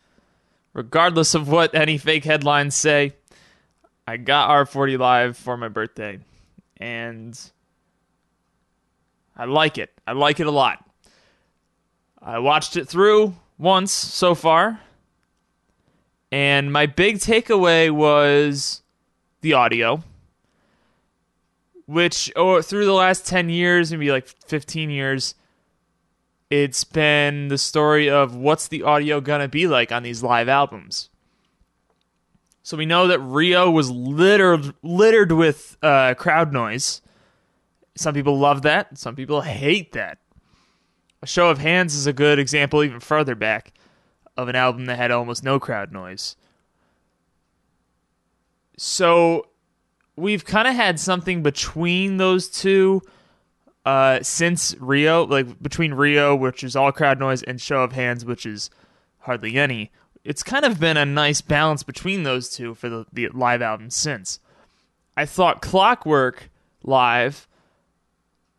Regardless 0.74 1.34
of 1.34 1.50
what 1.50 1.74
any 1.74 1.98
fake 1.98 2.26
headlines 2.26 2.76
say, 2.76 3.14
I 4.08 4.18
got 4.18 4.50
R40 4.50 4.98
live 4.98 5.38
for 5.38 5.58
my 5.58 5.68
birthday, 5.68 6.20
and 6.78 7.38
I 9.36 9.46
like 9.46 9.78
it. 9.78 9.92
I 10.08 10.14
like 10.14 10.40
it 10.40 10.48
a 10.48 10.52
lot. 10.52 10.84
I 12.22 12.40
watched 12.40 12.78
it 12.78 12.88
through 12.88 13.36
once 13.58 13.92
so 13.92 14.34
far 14.34 14.80
and 16.32 16.72
my 16.72 16.86
big 16.86 17.18
takeaway 17.18 17.90
was 17.90 18.82
the 19.42 19.54
audio, 19.54 20.04
which 21.86 22.32
oh, 22.36 22.62
through 22.62 22.86
the 22.86 22.94
last 22.94 23.26
10 23.28 23.50
years, 23.50 23.92
maybe 23.92 24.12
like 24.12 24.28
15 24.28 24.90
years, 24.90 25.36
it's 26.50 26.84
been 26.84 27.48
the 27.48 27.58
story 27.58 28.10
of 28.10 28.36
what's 28.36 28.68
the 28.68 28.84
audio 28.84 29.22
going 29.22 29.42
to 29.42 29.48
be 29.48 29.68
like 29.68 29.92
on 29.92 30.04
these 30.04 30.24
live 30.24 30.50
albums. 30.50 31.10
So 32.68 32.76
we 32.76 32.86
know 32.86 33.08
that 33.08 33.20
Rio 33.20 33.72
was 33.72 33.90
littered 33.90 34.74
littered 34.84 35.32
with 35.32 35.78
uh, 35.82 36.16
crowd 36.16 36.52
noise. 36.52 37.02
Some 37.96 38.14
people 38.14 38.38
love 38.38 38.64
that. 38.64 38.98
Some 38.98 39.16
people 39.16 39.40
hate 39.40 39.94
that. 39.94 40.18
A 41.22 41.28
show 41.28 41.50
of 41.50 41.60
hands 41.60 41.96
is 41.96 42.08
a 42.08 42.12
good 42.12 42.40
example, 42.40 42.84
even 42.84 43.00
further 43.00 43.36
back 43.36 43.72
of 44.36 44.50
an 44.50 44.58
album 44.58 44.86
that 44.88 44.98
had 44.98 45.12
almost 45.12 45.46
no 45.46 45.62
crowd 45.62 45.94
noise. 45.94 46.36
So 48.78 49.48
we've 50.18 50.44
kind 50.44 50.68
of 50.68 50.76
had 50.76 51.00
something 51.00 51.44
between 51.44 52.18
those 52.18 52.50
two 52.50 53.02
uh, 53.86 54.20
since 54.24 54.76
Rio, 54.82 55.26
like 55.26 55.64
between 55.64 55.94
Rio, 55.94 56.36
which 56.36 56.66
is 56.66 56.76
all 56.76 56.92
crowd 56.92 57.18
noise, 57.18 57.44
and 57.44 57.62
Show 57.62 57.82
of 57.84 57.94
Hands, 57.94 58.26
which 58.26 58.46
is 58.46 58.70
hardly 59.20 59.56
any. 59.56 59.90
It's 60.28 60.44
kind 60.44 60.66
of 60.66 60.80
been 60.80 60.98
a 60.98 61.06
nice 61.06 61.42
balance 61.42 61.84
between 61.84 62.24
those 62.24 62.50
two 62.50 62.76
for 62.76 62.90
the, 62.90 63.06
the 63.12 63.30
live 63.30 63.62
album 63.62 63.90
since. 63.90 64.40
I 65.16 65.26
thought 65.26 65.62
Clockwork 65.62 66.50
live 66.84 67.48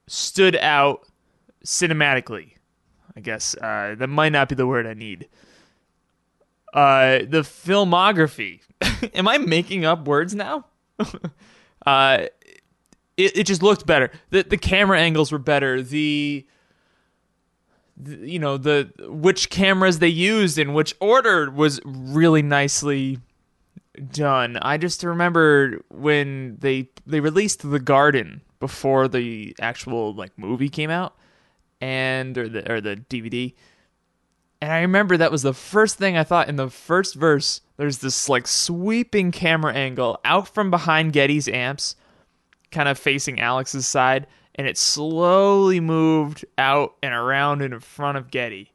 stood 0.06 0.56
out 0.56 1.06
cinematically. 1.64 2.52
I 3.16 3.20
guess 3.20 3.54
uh, 3.56 3.94
that 3.98 4.08
might 4.08 4.32
not 4.32 4.48
be 4.48 4.54
the 4.54 4.66
word 4.66 4.86
I 4.86 4.94
need 4.94 5.28
uh, 6.72 7.18
the 7.28 7.42
filmography. 7.42 8.60
Am 9.14 9.28
I 9.28 9.38
making 9.38 9.84
up 9.84 10.06
words 10.06 10.34
now? 10.34 10.66
uh, 11.86 12.26
it, 13.16 13.36
it 13.36 13.44
just 13.44 13.62
looked 13.62 13.86
better. 13.86 14.10
The 14.30 14.42
the 14.42 14.56
camera 14.56 14.98
angles 15.00 15.32
were 15.32 15.38
better. 15.38 15.82
The, 15.82 15.90
the 15.92 16.46
you 18.06 18.38
know 18.38 18.56
the 18.56 18.90
which 19.00 19.50
cameras 19.50 19.98
they 19.98 20.08
used 20.08 20.58
in 20.58 20.74
which 20.74 20.94
order 21.00 21.50
was 21.50 21.80
really 21.84 22.42
nicely 22.42 23.18
done. 24.12 24.58
I 24.62 24.78
just 24.78 25.02
remember 25.02 25.80
when 25.88 26.56
they 26.60 26.90
they 27.06 27.20
released 27.20 27.68
The 27.68 27.80
Garden 27.80 28.42
before 28.60 29.08
the 29.08 29.54
actual 29.60 30.14
like 30.14 30.36
movie 30.38 30.68
came 30.68 30.90
out 30.90 31.16
and 31.80 32.36
or 32.36 32.48
the 32.48 32.70
or 32.70 32.80
the 32.80 32.96
DVD. 32.96 33.54
And 34.60 34.72
I 34.72 34.80
remember 34.80 35.16
that 35.16 35.30
was 35.30 35.42
the 35.42 35.54
first 35.54 35.98
thing 35.98 36.16
I 36.16 36.24
thought 36.24 36.48
in 36.48 36.56
the 36.56 36.68
first 36.68 37.14
verse. 37.14 37.60
There's 37.76 37.98
this 37.98 38.28
like 38.28 38.46
sweeping 38.46 39.30
camera 39.30 39.72
angle 39.72 40.18
out 40.24 40.48
from 40.48 40.70
behind 40.70 41.12
Geddy's 41.12 41.48
amps, 41.48 41.94
kind 42.72 42.88
of 42.88 42.98
facing 42.98 43.40
Alex's 43.40 43.86
side, 43.86 44.26
and 44.58 44.66
it 44.66 44.76
slowly 44.76 45.78
moved 45.78 46.44
out 46.58 46.96
and 47.00 47.14
around 47.14 47.62
and 47.62 47.72
in 47.72 47.80
front 47.80 48.18
of 48.18 48.30
Geddy. 48.30 48.72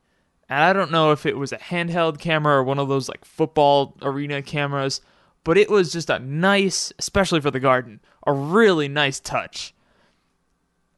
And 0.48 0.64
I 0.64 0.72
don't 0.72 0.92
know 0.92 1.12
if 1.12 1.26
it 1.26 1.38
was 1.38 1.52
a 1.52 1.58
handheld 1.58 2.20
camera 2.20 2.56
or 2.56 2.64
one 2.64 2.80
of 2.80 2.88
those 2.88 3.10
like 3.10 3.26
football 3.26 3.96
arena 4.02 4.42
cameras, 4.42 5.02
but 5.44 5.58
it 5.58 5.70
was 5.70 5.92
just 5.92 6.10
a 6.10 6.20
nice, 6.20 6.94
especially 6.98 7.42
for 7.42 7.52
the 7.52 7.60
garden, 7.60 8.00
a 8.26 8.32
really 8.32 8.88
nice 8.88 9.20
touch. 9.20 9.76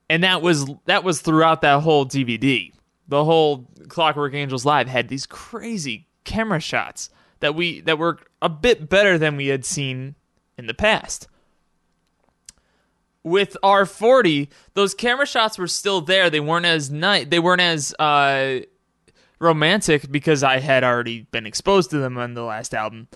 And 0.08 0.24
that 0.24 0.44
was 0.44 0.70
that 0.86 1.04
was 1.04 1.22
throughout 1.22 1.62
that 1.62 1.82
whole 1.82 2.06
DVD. 2.06 2.72
The 3.08 3.24
whole 3.24 3.68
Clockwork 3.88 4.36
Angels 4.36 4.66
live 4.66 4.88
had 4.88 5.08
these 5.08 5.26
crazy 5.26 6.08
camera 6.26 6.60
shots 6.60 7.10
that 7.40 7.56
we 7.56 7.82
that 7.82 7.98
were 7.98 8.20
a 8.40 8.50
bit 8.50 8.88
better 8.88 9.18
than 9.18 9.36
we 9.36 9.48
had 9.48 9.66
seen 9.66 10.14
in 10.60 10.68
the 10.68 10.76
past. 10.76 11.28
With 13.26 13.58
R40, 13.64 14.48
those 14.76 14.94
camera 14.94 15.26
shots 15.26 15.58
were 15.58 15.68
still 15.68 16.00
there. 16.00 16.30
They 16.30 16.40
weren't 16.40 16.66
as 16.66 16.90
night. 16.90 17.30
They 17.32 17.40
weren't 17.40 17.60
as 17.60 17.94
uh, 17.98 18.60
romantic 19.40 20.10
because 20.10 20.44
I 20.44 20.60
had 20.60 20.84
already 20.84 21.22
been 21.32 21.46
exposed 21.46 21.90
to 21.90 21.98
them 21.98 22.18
on 22.18 22.36
the 22.36 22.44
last 22.44 22.74
album 22.74 23.08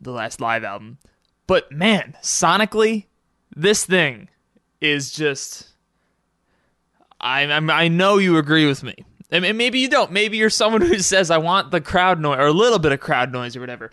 the 0.00 0.12
last 0.12 0.40
live 0.40 0.64
album. 0.64 0.98
But 1.46 1.70
man, 1.70 2.16
sonically, 2.22 3.06
this 3.54 3.84
thing 3.84 4.28
is 4.80 5.12
just. 5.12 5.68
I 7.20 7.42
I'm, 7.42 7.70
I 7.70 7.88
know 7.88 8.18
you 8.18 8.36
agree 8.36 8.66
with 8.66 8.82
me, 8.82 8.94
and 9.30 9.56
maybe 9.56 9.78
you 9.78 9.88
don't. 9.88 10.12
Maybe 10.12 10.36
you're 10.36 10.50
someone 10.50 10.82
who 10.82 10.98
says 10.98 11.30
I 11.30 11.38
want 11.38 11.70
the 11.70 11.80
crowd 11.80 12.20
noise 12.20 12.38
or 12.38 12.46
a 12.46 12.52
little 12.52 12.78
bit 12.78 12.92
of 12.92 13.00
crowd 13.00 13.32
noise 13.32 13.56
or 13.56 13.60
whatever. 13.60 13.90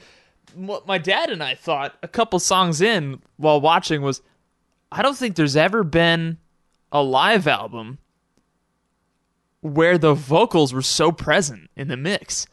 What 0.55 0.85
my 0.85 0.97
dad 0.97 1.29
and 1.29 1.41
I 1.41 1.55
thought 1.55 1.95
a 2.03 2.07
couple 2.07 2.37
songs 2.39 2.81
in 2.81 3.21
while 3.37 3.59
watching 3.59 4.01
was, 4.01 4.21
I 4.93 5.01
don't 5.01 5.17
think 5.17 5.35
there's 5.35 5.55
ever 5.55 5.83
been 5.83 6.37
a 6.91 7.01
live 7.01 7.47
album 7.47 7.97
where 9.61 9.97
the 9.97 10.13
vocals 10.13 10.73
were 10.73 10.83
so 10.83 11.11
present 11.11 11.69
in 11.75 11.87
the 11.87 11.97
mix. 11.97 12.45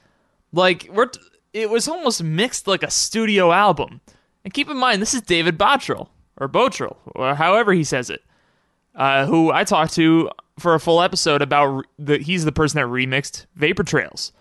Like 0.53 0.89
we're 0.91 1.07
t- 1.07 1.21
it 1.53 1.69
was 1.69 1.87
almost 1.87 2.23
mixed 2.23 2.67
like 2.67 2.83
a 2.83 2.91
studio 2.91 3.53
album. 3.53 4.01
And 4.43 4.55
keep 4.55 4.71
in 4.71 4.79
mind, 4.79 5.03
this 5.03 5.13
is 5.13 5.21
David 5.21 5.59
Bottrill, 5.59 6.09
or 6.39 6.49
Botrell, 6.49 6.97
or 7.15 7.35
however 7.35 7.75
he 7.75 7.85
says 7.85 8.09
it, 8.09 8.23
uh, 8.95 9.27
who 9.27 9.53
I 9.53 9.65
talked 9.65 9.93
to 9.95 10.31
for 10.59 10.75
a 10.75 10.81
full 10.81 11.03
episode 11.03 11.43
about 11.43 11.85
re-. 11.99 12.23
He's 12.23 12.47
the 12.47 12.53
person 12.53 12.81
that 12.81 12.87
remixed 12.87 13.45
Vapor 13.57 13.85
Trails. 13.85 14.33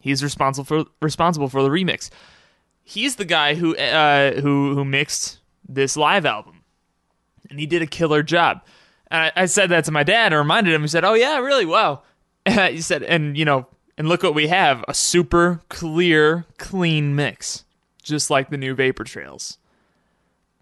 He's 0.00 0.24
responsible 0.24 0.64
for 0.64 0.84
responsible 1.00 1.48
for 1.48 1.62
the 1.62 1.68
remix. 1.68 2.10
He's 2.82 3.16
the 3.16 3.24
guy 3.24 3.54
who 3.54 3.76
uh, 3.76 4.40
who 4.40 4.74
who 4.74 4.84
mixed 4.84 5.38
this 5.68 5.96
live 5.96 6.26
album, 6.26 6.59
and 7.50 7.60
he 7.60 7.66
did 7.66 7.82
a 7.82 7.86
killer 7.86 8.22
job. 8.22 8.62
And 9.10 9.22
I, 9.36 9.42
I 9.42 9.46
said 9.46 9.70
that 9.70 9.84
to 9.86 9.92
my 9.92 10.04
dad 10.04 10.32
and 10.32 10.38
reminded 10.38 10.72
him. 10.72 10.82
He 10.82 10.88
said, 10.88 11.04
"Oh 11.04 11.14
yeah, 11.14 11.38
really? 11.38 11.66
Wow." 11.66 12.02
he 12.48 12.80
said, 12.80 13.02
and 13.02 13.36
you 13.36 13.44
know, 13.44 13.66
and 13.98 14.08
look 14.08 14.22
what 14.22 14.34
we 14.34 14.48
have 14.48 14.84
a 14.88 14.94
super 14.94 15.60
clear, 15.68 16.46
clean 16.58 17.14
mix, 17.14 17.64
just 18.02 18.30
like 18.30 18.50
the 18.50 18.56
new 18.56 18.74
Vapor 18.74 19.04
Trails. 19.04 19.58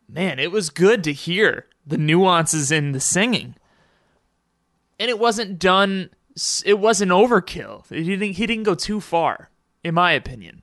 Man, 0.09 0.39
it 0.39 0.51
was 0.51 0.71
good 0.71 1.05
to 1.05 1.13
hear 1.13 1.67
the 1.87 1.99
nuances 1.99 2.73
in 2.73 2.93
the 2.93 3.01
singing. 3.01 3.55
And 4.99 5.09
it 5.09 5.19
wasn't 5.19 5.59
done, 5.59 6.11
it 6.65 6.79
wasn't 6.79 7.13
overkill. 7.13 7.87
He 7.89 8.03
didn't, 8.03 8.33
he 8.33 8.47
didn't 8.47 8.65
go 8.65 8.75
too 8.75 9.01
far, 9.01 9.51
in 9.85 9.95
my 9.95 10.13
opinion. 10.13 10.63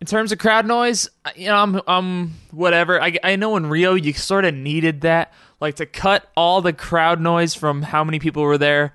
In 0.00 0.06
terms 0.06 0.32
of 0.32 0.38
crowd 0.38 0.66
noise, 0.66 1.10
you 1.36 1.48
know, 1.48 1.56
I'm, 1.56 1.80
I'm 1.86 2.34
whatever. 2.50 3.00
I, 3.02 3.18
I 3.22 3.36
know 3.36 3.56
in 3.56 3.66
Rio 3.66 3.94
you 3.94 4.12
sort 4.14 4.44
of 4.46 4.54
needed 4.54 5.02
that, 5.02 5.32
like 5.60 5.76
to 5.76 5.86
cut 5.86 6.30
all 6.36 6.62
the 6.62 6.72
crowd 6.72 7.20
noise 7.20 7.54
from 7.54 7.82
how 7.82 8.02
many 8.02 8.18
people 8.18 8.42
were 8.42 8.58
there 8.58 8.94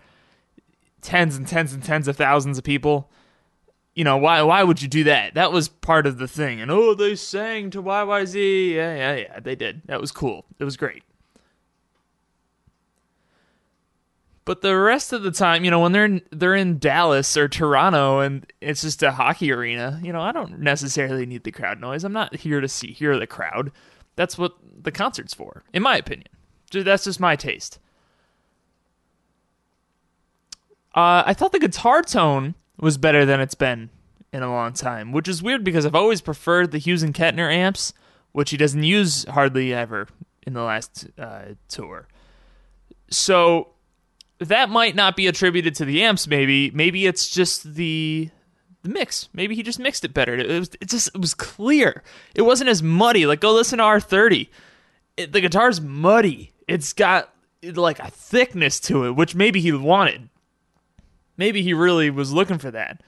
tens 1.05 1.37
and 1.37 1.47
tens 1.47 1.71
and 1.71 1.83
tens 1.83 2.07
of 2.07 2.17
thousands 2.17 2.57
of 2.57 2.63
people. 2.63 3.09
You 3.93 4.03
know, 4.03 4.17
why 4.17 4.41
why 4.41 4.63
would 4.63 4.81
you 4.81 4.89
do 4.89 5.05
that? 5.05 5.35
That 5.35 5.53
was 5.53 5.69
part 5.69 6.05
of 6.05 6.17
the 6.17 6.27
thing. 6.27 6.59
And 6.59 6.69
oh, 6.69 6.93
they 6.93 7.15
sang 7.15 7.69
to 7.69 7.81
YYZ. 7.81 8.73
Yeah, 8.73 8.95
yeah, 8.95 9.15
yeah, 9.15 9.39
they 9.39 9.55
did. 9.55 9.83
That 9.85 10.01
was 10.01 10.11
cool. 10.11 10.45
It 10.59 10.65
was 10.65 10.75
great. 10.75 11.03
But 14.45 14.61
the 14.61 14.77
rest 14.77 15.11
of 15.11 15.23
the 15.23 15.31
time, 15.31 15.65
you 15.65 15.71
know, 15.71 15.79
when 15.79 15.91
they're 15.91 16.05
in, 16.05 16.21
they're 16.31 16.53
in 16.53 16.77
Dallas 16.77 17.35
or 17.35 17.47
Toronto 17.47 18.19
and 18.19 18.45
it's 18.61 18.83
just 18.83 19.01
a 19.01 19.11
hockey 19.11 19.51
arena, 19.51 19.99
you 20.03 20.13
know, 20.13 20.21
I 20.21 20.31
don't 20.31 20.59
necessarily 20.59 21.25
need 21.25 21.43
the 21.43 21.51
crowd 21.51 21.81
noise. 21.81 22.03
I'm 22.03 22.13
not 22.13 22.35
here 22.35 22.61
to 22.61 22.67
see 22.67 22.91
hear 22.93 23.17
the 23.17 23.25
crowd. 23.25 23.71
That's 24.15 24.37
what 24.37 24.53
the 24.83 24.91
concert's 24.91 25.33
for, 25.33 25.63
in 25.73 25.81
my 25.81 25.97
opinion. 25.97 26.27
That's 26.71 27.05
just 27.05 27.19
my 27.19 27.35
taste. 27.35 27.79
Uh, 30.93 31.23
I 31.25 31.33
thought 31.33 31.51
the 31.51 31.59
guitar 31.59 32.03
tone 32.03 32.53
was 32.79 32.97
better 32.97 33.25
than 33.25 33.41
it's 33.41 33.55
been 33.55 33.89
in 34.31 34.43
a 34.43 34.51
long 34.51 34.73
time, 34.73 35.11
which 35.11 35.27
is 35.27 35.41
weird 35.41 35.63
because 35.63 35.85
I've 35.85 35.95
always 35.95 36.21
preferred 36.21 36.71
the 36.71 36.77
Hughes 36.77 37.03
and 37.03 37.13
Kettner 37.13 37.51
amps, 37.51 37.93
which 38.31 38.51
he 38.51 38.57
doesn't 38.57 38.83
use 38.83 39.25
hardly 39.25 39.73
ever 39.73 40.07
in 40.45 40.53
the 40.53 40.61
last 40.61 41.07
uh, 41.17 41.55
tour. 41.67 42.07
So 43.09 43.74
that 44.39 44.69
might 44.69 44.95
not 44.95 45.15
be 45.15 45.27
attributed 45.27 45.75
to 45.75 45.85
the 45.85 46.03
amps. 46.03 46.27
Maybe 46.27 46.71
maybe 46.71 47.05
it's 47.05 47.29
just 47.29 47.75
the 47.75 48.29
the 48.83 48.89
mix. 48.89 49.29
Maybe 49.33 49.55
he 49.55 49.63
just 49.63 49.79
mixed 49.79 50.03
it 50.05 50.13
better. 50.13 50.35
It 50.35 50.59
was 50.59 50.69
it 50.81 50.89
just 50.89 51.09
it 51.15 51.21
was 51.21 51.33
clear. 51.33 52.03
It 52.35 52.43
wasn't 52.43 52.69
as 52.69 52.83
muddy. 52.83 53.25
Like 53.25 53.41
go 53.41 53.53
listen 53.53 53.77
to 53.77 53.83
R 53.83 53.99
thirty. 53.99 54.49
The 55.17 55.41
guitar's 55.41 55.79
muddy. 55.79 56.51
It's 56.67 56.93
got 56.93 57.33
like 57.63 57.99
a 57.99 58.11
thickness 58.11 58.79
to 58.81 59.05
it, 59.05 59.11
which 59.11 59.35
maybe 59.35 59.61
he 59.61 59.71
wanted 59.71 60.29
maybe 61.37 61.61
he 61.61 61.73
really 61.73 62.09
was 62.09 62.33
looking 62.33 62.57
for 62.57 62.71
that. 62.71 63.01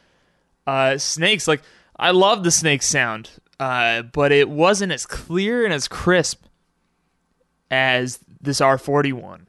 Uh, 0.66 0.98
snakes, 0.98 1.48
like 1.48 1.62
I 1.98 2.12
love 2.12 2.44
the 2.44 2.52
snake 2.52 2.82
sound, 2.82 3.32
uh, 3.60 4.04
but 4.04 4.32
it 4.32 4.50
wasn't 4.50 4.92
as 4.92 5.06
clear 5.06 5.64
and 5.64 5.74
as 5.74 5.88
crisp 5.88 6.44
as 7.72 8.20
this 8.42 8.60
R41. 8.60 9.42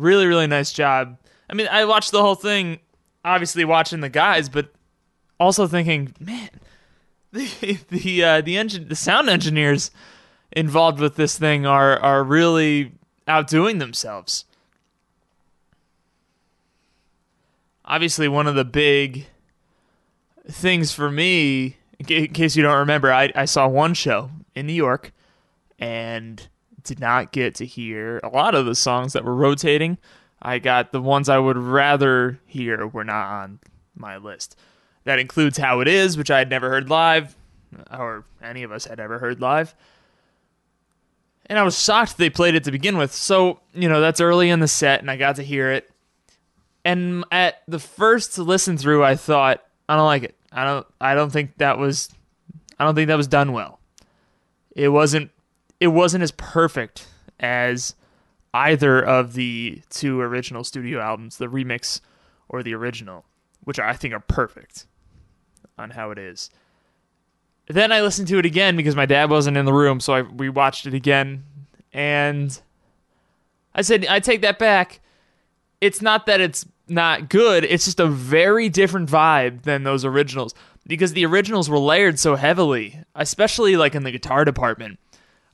Really, 0.00 0.26
really 0.26 0.46
nice 0.46 0.72
job. 0.72 1.18
I 1.48 1.54
mean, 1.54 1.68
I 1.70 1.84
watched 1.84 2.12
the 2.12 2.22
whole 2.22 2.34
thing, 2.34 2.80
obviously 3.24 3.64
watching 3.64 4.00
the 4.00 4.08
guys, 4.08 4.48
but 4.48 4.72
also 5.38 5.66
thinking, 5.66 6.14
man, 6.20 6.50
the 7.32 7.78
the 7.88 8.24
uh, 8.24 8.40
the 8.40 8.56
engine, 8.56 8.88
the 8.88 8.96
sound 8.96 9.28
engineers 9.28 9.90
involved 10.52 11.00
with 11.00 11.16
this 11.16 11.38
thing 11.38 11.66
are 11.66 11.98
are 11.98 12.24
really 12.24 12.92
outdoing 13.28 13.78
themselves. 13.78 14.44
obviously 17.90 18.28
one 18.28 18.46
of 18.46 18.54
the 18.54 18.64
big 18.64 19.26
things 20.48 20.92
for 20.92 21.10
me 21.10 21.76
in 21.98 22.28
case 22.28 22.56
you 22.56 22.62
don't 22.62 22.78
remember 22.78 23.12
I, 23.12 23.32
I 23.34 23.44
saw 23.44 23.66
one 23.68 23.94
show 23.94 24.30
in 24.54 24.66
new 24.66 24.72
york 24.72 25.12
and 25.78 26.48
did 26.84 27.00
not 27.00 27.32
get 27.32 27.54
to 27.54 27.66
hear 27.66 28.20
a 28.22 28.28
lot 28.28 28.54
of 28.54 28.66
the 28.66 28.74
songs 28.74 29.12
that 29.12 29.24
were 29.24 29.34
rotating 29.34 29.98
i 30.42 30.58
got 30.58 30.92
the 30.92 31.00
ones 31.00 31.28
i 31.28 31.38
would 31.38 31.56
rather 31.56 32.38
hear 32.46 32.86
were 32.86 33.04
not 33.04 33.26
on 33.26 33.58
my 33.94 34.16
list 34.16 34.56
that 35.04 35.18
includes 35.18 35.58
how 35.58 35.80
it 35.80 35.88
is 35.88 36.16
which 36.16 36.30
i 36.30 36.38
had 36.38 36.50
never 36.50 36.68
heard 36.68 36.88
live 36.88 37.36
or 37.92 38.24
any 38.42 38.62
of 38.62 38.72
us 38.72 38.84
had 38.84 39.00
ever 39.00 39.18
heard 39.18 39.40
live 39.40 39.74
and 41.46 41.58
i 41.58 41.62
was 41.62 41.80
shocked 41.80 42.16
they 42.16 42.30
played 42.30 42.54
it 42.54 42.64
to 42.64 42.72
begin 42.72 42.96
with 42.96 43.12
so 43.12 43.60
you 43.74 43.88
know 43.88 44.00
that's 44.00 44.20
early 44.20 44.50
in 44.50 44.60
the 44.60 44.68
set 44.68 45.00
and 45.00 45.10
i 45.10 45.16
got 45.16 45.36
to 45.36 45.42
hear 45.42 45.70
it 45.70 45.90
and 46.84 47.24
at 47.30 47.62
the 47.68 47.78
first 47.78 48.38
listen 48.38 48.76
through, 48.76 49.04
I 49.04 49.16
thought, 49.16 49.62
I 49.88 49.96
don't 49.96 50.06
like 50.06 50.22
it. 50.22 50.34
I 50.52 50.64
don't. 50.64 50.86
I 51.00 51.14
don't 51.14 51.30
think 51.30 51.58
that 51.58 51.78
was. 51.78 52.08
I 52.78 52.84
don't 52.84 52.94
think 52.94 53.08
that 53.08 53.16
was 53.16 53.28
done 53.28 53.52
well. 53.52 53.78
It 54.74 54.88
wasn't. 54.88 55.30
It 55.80 55.88
wasn't 55.88 56.22
as 56.22 56.30
perfect 56.32 57.08
as 57.40 57.94
either 58.52 59.00
of 59.02 59.34
the 59.34 59.82
two 59.90 60.20
original 60.20 60.64
studio 60.64 61.00
albums, 61.00 61.38
the 61.38 61.46
remix 61.46 62.00
or 62.48 62.62
the 62.62 62.74
original, 62.74 63.24
which 63.64 63.78
I 63.78 63.94
think 63.94 64.12
are 64.12 64.20
perfect 64.20 64.86
on 65.78 65.90
how 65.90 66.10
it 66.10 66.18
is. 66.18 66.50
then 67.68 67.92
I 67.92 68.02
listened 68.02 68.28
to 68.28 68.38
it 68.38 68.46
again 68.46 68.76
because 68.76 68.96
my 68.96 69.06
dad 69.06 69.30
wasn't 69.30 69.56
in 69.56 69.64
the 69.64 69.72
room, 69.72 70.00
so 70.00 70.12
I 70.12 70.22
we 70.22 70.48
watched 70.48 70.86
it 70.86 70.94
again, 70.94 71.44
and 71.92 72.60
I 73.74 73.82
said 73.82 74.06
I 74.06 74.20
take 74.20 74.42
that 74.42 74.58
back. 74.58 75.00
It's 75.80 76.02
not 76.02 76.26
that 76.26 76.40
it's 76.40 76.66
not 76.88 77.28
good; 77.28 77.64
it's 77.64 77.84
just 77.84 78.00
a 78.00 78.06
very 78.06 78.68
different 78.68 79.08
vibe 79.08 79.62
than 79.62 79.84
those 79.84 80.04
originals 80.04 80.54
because 80.86 81.12
the 81.12 81.24
originals 81.24 81.70
were 81.70 81.78
layered 81.78 82.18
so 82.18 82.34
heavily, 82.34 82.98
especially 83.14 83.76
like 83.76 83.94
in 83.94 84.02
the 84.02 84.10
guitar 84.10 84.44
department. 84.44 84.98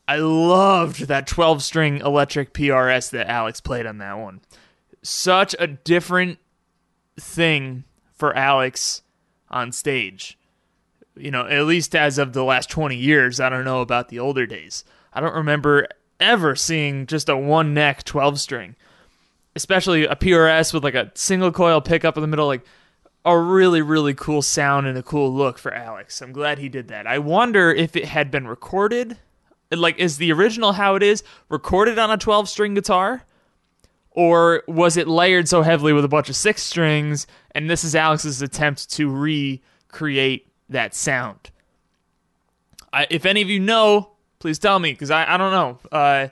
I 0.08 0.16
loved 0.16 1.08
that 1.08 1.26
12 1.26 1.62
string 1.62 1.98
electric 1.98 2.52
PRS 2.52 3.10
that 3.10 3.28
Alex 3.28 3.60
played 3.60 3.86
on 3.86 3.98
that 3.98 4.18
one. 4.18 4.40
Such 5.02 5.54
a 5.58 5.66
different 5.66 6.38
thing 7.18 7.84
for 8.14 8.34
Alex 8.36 9.02
on 9.50 9.72
stage. 9.72 10.38
You 11.16 11.30
know, 11.30 11.46
at 11.46 11.64
least 11.64 11.96
as 11.96 12.18
of 12.18 12.32
the 12.32 12.44
last 12.44 12.70
20 12.70 12.96
years. 12.96 13.40
I 13.40 13.48
don't 13.48 13.64
know 13.64 13.80
about 13.80 14.08
the 14.08 14.18
older 14.18 14.46
days. 14.46 14.84
I 15.12 15.20
don't 15.20 15.34
remember 15.34 15.88
ever 16.20 16.54
seeing 16.54 17.06
just 17.06 17.28
a 17.28 17.36
one 17.36 17.74
neck 17.74 18.04
12 18.04 18.38
string, 18.40 18.76
especially 19.54 20.04
a 20.04 20.14
PRS 20.14 20.72
with 20.72 20.84
like 20.84 20.94
a 20.94 21.10
single 21.14 21.52
coil 21.52 21.80
pickup 21.80 22.16
in 22.16 22.20
the 22.20 22.28
middle. 22.28 22.46
Like, 22.46 22.64
a 23.26 23.36
really, 23.36 23.82
really 23.82 24.14
cool 24.14 24.40
sound 24.40 24.86
and 24.86 24.96
a 24.96 25.02
cool 25.02 25.34
look 25.34 25.58
for 25.58 25.74
Alex. 25.74 26.22
I'm 26.22 26.32
glad 26.32 26.58
he 26.58 26.68
did 26.68 26.86
that. 26.88 27.08
I 27.08 27.18
wonder 27.18 27.72
if 27.72 27.96
it 27.96 28.04
had 28.04 28.30
been 28.30 28.46
recorded. 28.46 29.18
Like, 29.70 29.98
is 29.98 30.18
the 30.18 30.32
original 30.32 30.72
How 30.72 30.94
It 30.94 31.02
Is 31.02 31.22
recorded 31.48 31.98
on 31.98 32.10
a 32.10 32.16
12 32.16 32.48
string 32.48 32.74
guitar? 32.74 33.24
Or 34.10 34.62
was 34.66 34.96
it 34.96 35.08
layered 35.08 35.48
so 35.48 35.62
heavily 35.62 35.92
with 35.92 36.04
a 36.04 36.08
bunch 36.08 36.28
of 36.30 36.36
six 36.36 36.62
strings? 36.62 37.26
And 37.50 37.68
this 37.68 37.84
is 37.84 37.94
Alex's 37.94 38.40
attempt 38.40 38.90
to 38.92 39.10
recreate 39.10 40.48
that 40.70 40.94
sound. 40.94 41.50
I, 42.92 43.06
if 43.10 43.26
any 43.26 43.42
of 43.42 43.50
you 43.50 43.60
know, 43.60 44.12
please 44.38 44.58
tell 44.58 44.78
me 44.78 44.92
because 44.92 45.10
I, 45.10 45.34
I 45.34 45.36
don't 45.36 45.52
know. 45.52 45.78
Uh, 45.92 46.28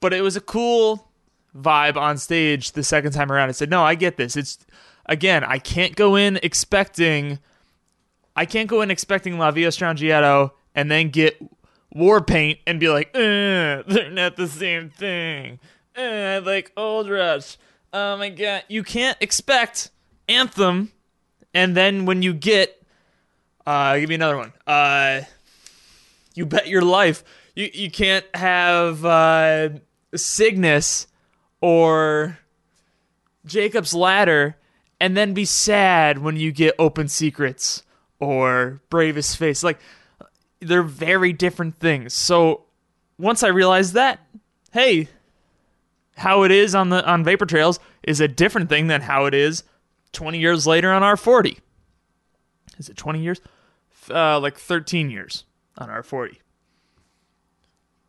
but 0.00 0.14
it 0.14 0.22
was 0.22 0.36
a 0.36 0.40
cool 0.40 1.08
vibe 1.54 1.96
on 1.96 2.16
stage 2.16 2.72
the 2.72 2.82
second 2.82 3.12
time 3.12 3.30
around. 3.30 3.48
I 3.48 3.52
said, 3.52 3.70
no, 3.70 3.82
I 3.82 3.94
get 3.96 4.16
this. 4.16 4.36
It's 4.36 4.64
again, 5.06 5.44
I 5.44 5.58
can't 5.58 5.94
go 5.94 6.16
in 6.16 6.38
expecting 6.42 7.38
I 8.34 8.44
can't 8.44 8.68
go 8.68 8.82
in 8.82 8.90
expecting 8.90 9.38
La 9.38 9.50
Villa 9.50 9.70
Strangiato 9.70 10.50
and 10.74 10.90
then 10.90 11.08
get 11.08 11.38
war 11.92 12.20
paint 12.20 12.58
and 12.66 12.78
be 12.80 12.88
like, 12.88 13.12
they're 13.12 14.10
not 14.10 14.36
the 14.36 14.48
same 14.48 14.90
thing. 14.90 15.58
Uh, 15.96 16.40
like 16.44 16.72
old 16.76 17.08
rush. 17.08 17.56
Oh 17.92 18.16
my 18.18 18.28
god. 18.28 18.64
You 18.68 18.82
can't 18.82 19.16
expect 19.20 19.90
Anthem 20.28 20.92
and 21.54 21.76
then 21.76 22.04
when 22.04 22.22
you 22.22 22.34
get 22.34 22.82
uh 23.66 23.96
give 23.96 24.08
me 24.08 24.14
another 24.16 24.36
one. 24.36 24.52
Uh 24.66 25.22
you 26.34 26.44
bet 26.44 26.68
your 26.68 26.82
life. 26.82 27.24
You 27.54 27.70
you 27.72 27.90
can't 27.90 28.26
have 28.34 29.04
uh 29.04 29.70
Cygnus 30.14 31.06
or 31.60 32.38
Jacob's 33.46 33.94
Ladder 33.94 34.56
and 35.00 35.16
then 35.16 35.32
be 35.32 35.44
sad 35.44 36.18
when 36.18 36.36
you 36.36 36.52
get 36.52 36.74
open 36.78 37.08
secrets 37.08 37.82
or 38.18 38.80
bravest 38.90 39.36
face 39.36 39.62
like 39.62 39.78
they're 40.60 40.82
very 40.82 41.32
different 41.32 41.78
things. 41.78 42.14
So 42.14 42.66
once 43.18 43.42
i 43.42 43.48
realized 43.48 43.94
that 43.94 44.20
hey 44.72 45.08
how 46.16 46.42
it 46.42 46.50
is 46.50 46.74
on 46.74 46.88
the 46.88 47.04
on 47.06 47.24
vapor 47.24 47.46
trails 47.46 47.78
is 48.02 48.20
a 48.20 48.28
different 48.28 48.68
thing 48.68 48.86
than 48.86 49.02
how 49.02 49.24
it 49.24 49.34
is 49.34 49.64
20 50.12 50.38
years 50.38 50.66
later 50.66 50.92
on 50.92 51.02
r40 51.02 51.58
is 52.78 52.90
it 52.90 52.96
20 52.96 53.22
years? 53.22 53.40
Uh, 54.10 54.38
like 54.38 54.58
13 54.58 55.10
years 55.10 55.44
on 55.78 55.88
r40 55.88 56.36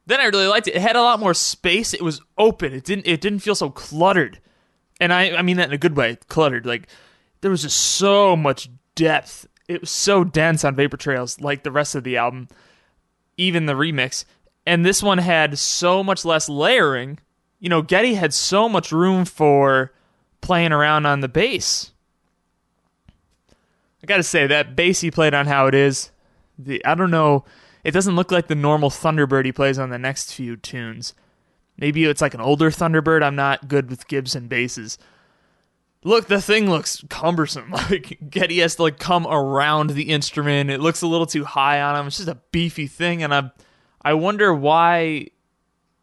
then 0.05 0.21
i 0.21 0.25
really 0.25 0.47
liked 0.47 0.67
it. 0.67 0.75
It 0.75 0.81
had 0.81 0.95
a 0.95 1.01
lot 1.01 1.19
more 1.19 1.33
space. 1.33 1.93
It 1.93 2.01
was 2.01 2.21
open. 2.38 2.73
It 2.73 2.86
didn't 2.86 3.07
it 3.07 3.19
didn't 3.19 3.39
feel 3.39 3.55
so 3.55 3.69
cluttered. 3.69 4.39
And 5.01 5.12
I 5.12 5.36
I 5.36 5.41
mean 5.41 5.57
that 5.57 5.67
in 5.67 5.73
a 5.73 5.77
good 5.77 5.97
way, 5.97 6.17
cluttered. 6.29 6.65
Like 6.65 6.88
there 7.41 7.51
was 7.51 7.63
just 7.63 7.77
so 7.77 8.38
much 8.38 8.69
depth. 8.95 9.47
It 9.67 9.82
was 9.82 9.89
so 9.89 10.23
dense 10.23 10.63
on 10.63 10.75
Vapor 10.75 10.97
Trails, 10.97 11.41
like 11.41 11.63
the 11.63 11.71
rest 11.71 11.95
of 11.95 12.03
the 12.03 12.17
album, 12.17 12.47
even 13.36 13.65
the 13.65 13.73
remix. 13.73 14.23
And 14.65 14.86
this 14.86 15.03
one 15.03 15.17
had 15.17 15.58
so 15.60 16.03
much 16.03 16.25
less 16.25 16.49
layering. 16.49 17.19
You 17.60 17.69
know, 17.69 17.82
Geddy 17.82 18.15
had 18.15 18.34
so 18.34 18.69
much 18.69 18.91
room 18.91 19.25
for 19.25 19.91
playing 20.41 20.71
around 20.71 21.06
on 21.06 21.21
the 21.21 21.27
bass. 21.27 21.91
I 24.01 24.06
gotta 24.06 24.23
say 24.23 24.47
that 24.47 24.75
bass 24.75 25.01
he 25.01 25.12
played 25.12 25.34
on 25.34 25.47
how 25.47 25.67
it 25.67 25.75
is. 25.75 26.12
The 26.58 26.84
I 26.86 26.95
don't 26.95 27.12
know. 27.12 27.45
It 27.84 27.91
doesn't 27.91 28.15
look 28.15 28.32
like 28.32 28.47
the 28.47 28.56
normal 28.56 28.89
Thunderbird 28.89 29.45
he 29.45 29.51
plays 29.51 29.80
on 29.80 29.89
the 29.89 29.97
next 29.97 30.34
few 30.34 30.56
tunes. 30.56 31.13
Maybe 31.77 32.06
it's 32.06 32.21
like 32.21 32.34
an 32.34 32.41
older 32.41 32.69
Thunderbird. 32.69 33.23
I'm 33.23 33.36
not 33.36 33.67
good 33.67 33.89
with 33.89 34.08
Gibson 34.08 34.47
basses. 34.47 34.97
Look, 36.08 36.28
the 36.28 36.41
thing 36.41 36.70
looks 36.70 37.04
cumbersome. 37.10 37.72
Like 37.89 38.17
Geddy 38.30 38.60
has 38.60 38.76
to 38.76 38.84
like 38.84 38.98
come 38.98 39.28
around 39.28 39.91
the 39.91 40.10
instrument. 40.10 40.70
It 40.70 40.80
looks 40.80 41.02
a 41.02 41.08
little 41.08 41.26
too 41.26 41.43
high 41.43 41.82
on 41.82 41.96
him. 41.96 42.08
It's 42.08 42.17
just 42.17 42.30
a 42.30 42.39
beefy 42.52 42.88
thing, 42.88 43.24
and 43.24 43.34
I, 43.34 43.52
I 44.02 44.13
wonder 44.13 44.54
why 44.54 45.28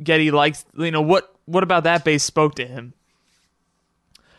Geddy 0.03 0.31
likes. 0.31 0.65
You 0.77 0.91
know 0.91 1.03
what? 1.03 1.35
What 1.47 1.63
about 1.63 1.85
that 1.85 2.05
bass 2.05 2.23
spoke 2.23 2.55
to 2.57 2.67
him? 2.67 2.95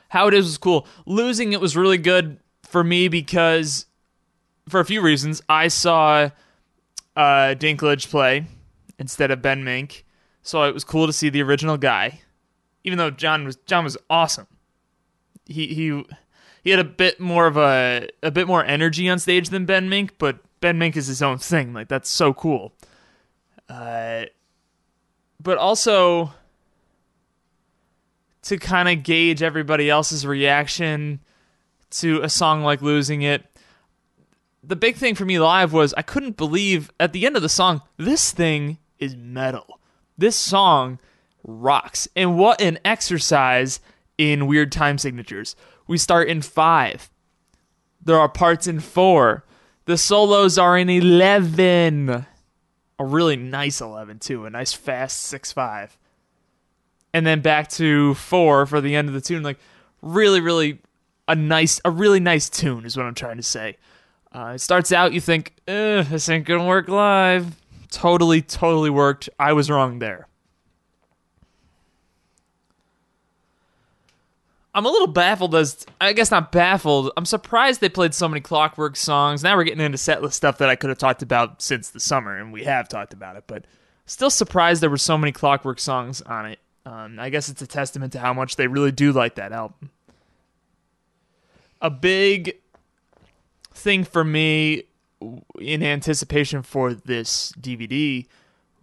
How 0.10 0.28
it 0.28 0.34
is 0.34 0.46
was 0.46 0.58
cool. 0.58 0.88
Losing 1.06 1.54
it 1.54 1.62
was 1.62 1.76
really 1.76 1.98
good 1.98 2.40
for 2.64 2.84
me 2.84 3.08
because, 3.08 3.88
for 4.70 4.80
a 4.80 4.86
few 4.86 5.02
reasons, 5.02 5.42
I 5.50 5.68
saw 5.68 6.30
uh, 7.16 7.56
Dinklage 7.58 8.10
play 8.10 8.46
instead 8.98 9.32
of 9.32 9.42
Ben 9.42 9.64
Mink 9.64 10.06
so 10.46 10.62
it 10.64 10.76
was 10.76 10.84
cool 10.84 11.08
to 11.08 11.14
see 11.14 11.30
the 11.30 11.42
original 11.42 11.76
guy, 11.76 12.22
even 12.84 13.00
though 13.00 13.10
John 13.10 13.46
was 13.46 13.56
John 13.66 13.84
was 13.84 13.98
awesome. 14.12 14.46
He 15.46 15.68
he 15.68 16.04
he 16.64 16.70
had 16.72 16.80
a 16.80 16.84
bit 16.84 17.20
more 17.20 17.48
of 17.48 17.58
a 17.58 18.10
a 18.24 18.32
bit 18.32 18.48
more 18.48 18.64
energy 18.64 19.10
on 19.10 19.20
stage 19.20 19.50
than 19.50 19.66
Ben 19.66 19.90
Mink, 19.90 20.16
but 20.18 20.40
Ben 20.60 20.78
Mink 20.78 20.98
is 20.98 21.08
his 21.08 21.22
own 21.22 21.38
thing. 21.38 21.74
Like 21.74 21.88
that's 21.88 22.10
so 22.10 22.34
cool. 22.34 22.74
Uh, 23.70 24.26
but 25.42 25.58
also 25.58 26.32
to 28.44 28.58
kind 28.58 28.90
of 28.90 29.04
gauge 29.04 29.42
everybody 29.42 29.90
else's 29.90 30.26
reaction 30.26 31.20
to 31.90 32.22
a 32.22 32.30
song 32.30 32.64
like 32.64 32.82
losing 32.82 33.22
it. 33.22 33.44
The 34.64 34.76
big 34.76 34.96
thing 34.96 35.16
for 35.16 35.26
me 35.26 35.40
live 35.40 35.74
was 35.74 35.94
I 35.96 36.02
couldn't 36.02 36.38
believe 36.38 36.92
at 37.00 37.14
the 37.14 37.26
end 37.26 37.36
of 37.36 37.42
the 37.42 37.50
song 37.50 37.82
this 37.98 38.32
thing 38.32 38.78
is 39.00 39.16
metal. 39.16 39.80
This 40.18 40.36
song 40.36 41.00
rocks. 41.44 42.08
And 42.16 42.38
what 42.38 42.62
an 42.62 42.80
exercise 42.84 43.80
in 44.18 44.48
weird 44.48 44.72
time 44.72 44.98
signatures. 44.98 45.56
We 45.88 45.98
start 45.98 46.28
in 46.28 46.42
five. 46.42 47.10
There 48.04 48.20
are 48.20 48.30
parts 48.30 48.68
in 48.68 48.80
four. 48.80 49.44
The 49.86 49.98
solos 49.98 50.58
are 50.58 50.78
in 50.78 50.90
11. 50.90 52.26
A 52.98 53.06
really 53.06 53.36
nice 53.36 53.82
11, 53.82 54.20
too. 54.20 54.46
A 54.46 54.50
nice 54.50 54.74
fast 54.74 55.22
6 55.24 55.52
5. 55.52 55.98
And 57.14 57.26
then 57.26 57.42
back 57.42 57.70
to 57.72 58.14
four 58.16 58.66
for 58.66 58.82
the 58.82 58.96
end 58.96 59.08
of 59.08 59.14
the 59.14 59.22
tune. 59.22 59.44
Like, 59.44 59.60
really, 60.02 60.42
really 60.42 60.80
a 61.28 61.36
nice, 61.36 61.80
a 61.86 61.92
really 61.92 62.20
nice 62.20 62.50
tune 62.50 62.86
is 62.86 62.98
what 62.98 63.06
I'm 63.06 63.16
trying 63.16 63.38
to 63.38 63.44
say. 63.44 63.78
Uh, 64.32 64.54
it 64.56 64.60
starts 64.60 64.92
out, 64.92 65.14
you 65.14 65.22
think, 65.22 65.54
this 65.66 66.30
ain't 66.30 66.46
gonna 66.46 66.66
work 66.66 66.90
live. 66.90 67.56
Totally, 67.90 68.42
totally 68.42 68.90
worked. 68.90 69.30
I 69.40 69.54
was 69.54 69.70
wrong 69.70 70.00
there. 70.00 70.28
I'm 74.76 74.86
a 74.86 74.90
little 74.90 75.08
baffled 75.08 75.56
as 75.56 75.86
I 76.02 76.12
guess 76.12 76.32
not 76.32 76.52
baffled. 76.52 77.10
I'm 77.16 77.26
surprised 77.26 77.80
they 77.80 77.88
played 77.88 78.14
so 78.14 78.28
many 78.28 78.42
Clockwork 78.42 78.98
songs. 78.98 79.42
Now 79.42 79.56
we're 79.56 79.64
getting 79.64 79.84
into 79.84 79.98
setlist 79.98 80.34
stuff 80.34 80.58
that 80.58 80.68
I 80.68 80.76
could 80.76 80.90
have 80.90 81.00
talked 81.00 81.22
about 81.22 81.62
since 81.62 81.90
the 81.90 82.02
summer, 82.02 82.38
and 82.38 82.52
we 82.52 82.66
have 82.66 82.90
talked 82.90 83.14
about 83.14 83.38
it. 83.38 83.46
But 83.48 83.64
still 84.06 84.30
surprised 84.30 84.84
there 84.84 84.90
were 84.90 84.98
so 84.98 85.18
many 85.18 85.32
Clockwork 85.32 85.80
songs 85.80 86.22
on 86.22 86.48
it. 86.48 86.60
Um, 86.86 87.18
I 87.20 87.30
guess 87.30 87.48
it's 87.48 87.62
a 87.62 87.68
testament 87.68 88.12
to 88.14 88.20
how 88.20 88.34
much 88.34 88.58
they 88.58 88.68
really 88.68 88.92
do 88.92 89.14
like 89.14 89.36
that 89.36 89.54
album. 89.54 89.92
A 91.82 91.90
big 91.90 92.58
thing 93.74 94.04
for 94.04 94.26
me 94.26 94.84
in 95.58 95.84
anticipation 95.84 96.64
for 96.64 96.94
this 96.94 97.54
DVD 97.54 98.28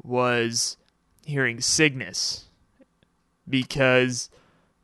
was 0.02 0.78
hearing 1.26 1.61
Cygnus 1.61 2.46
because 3.46 4.31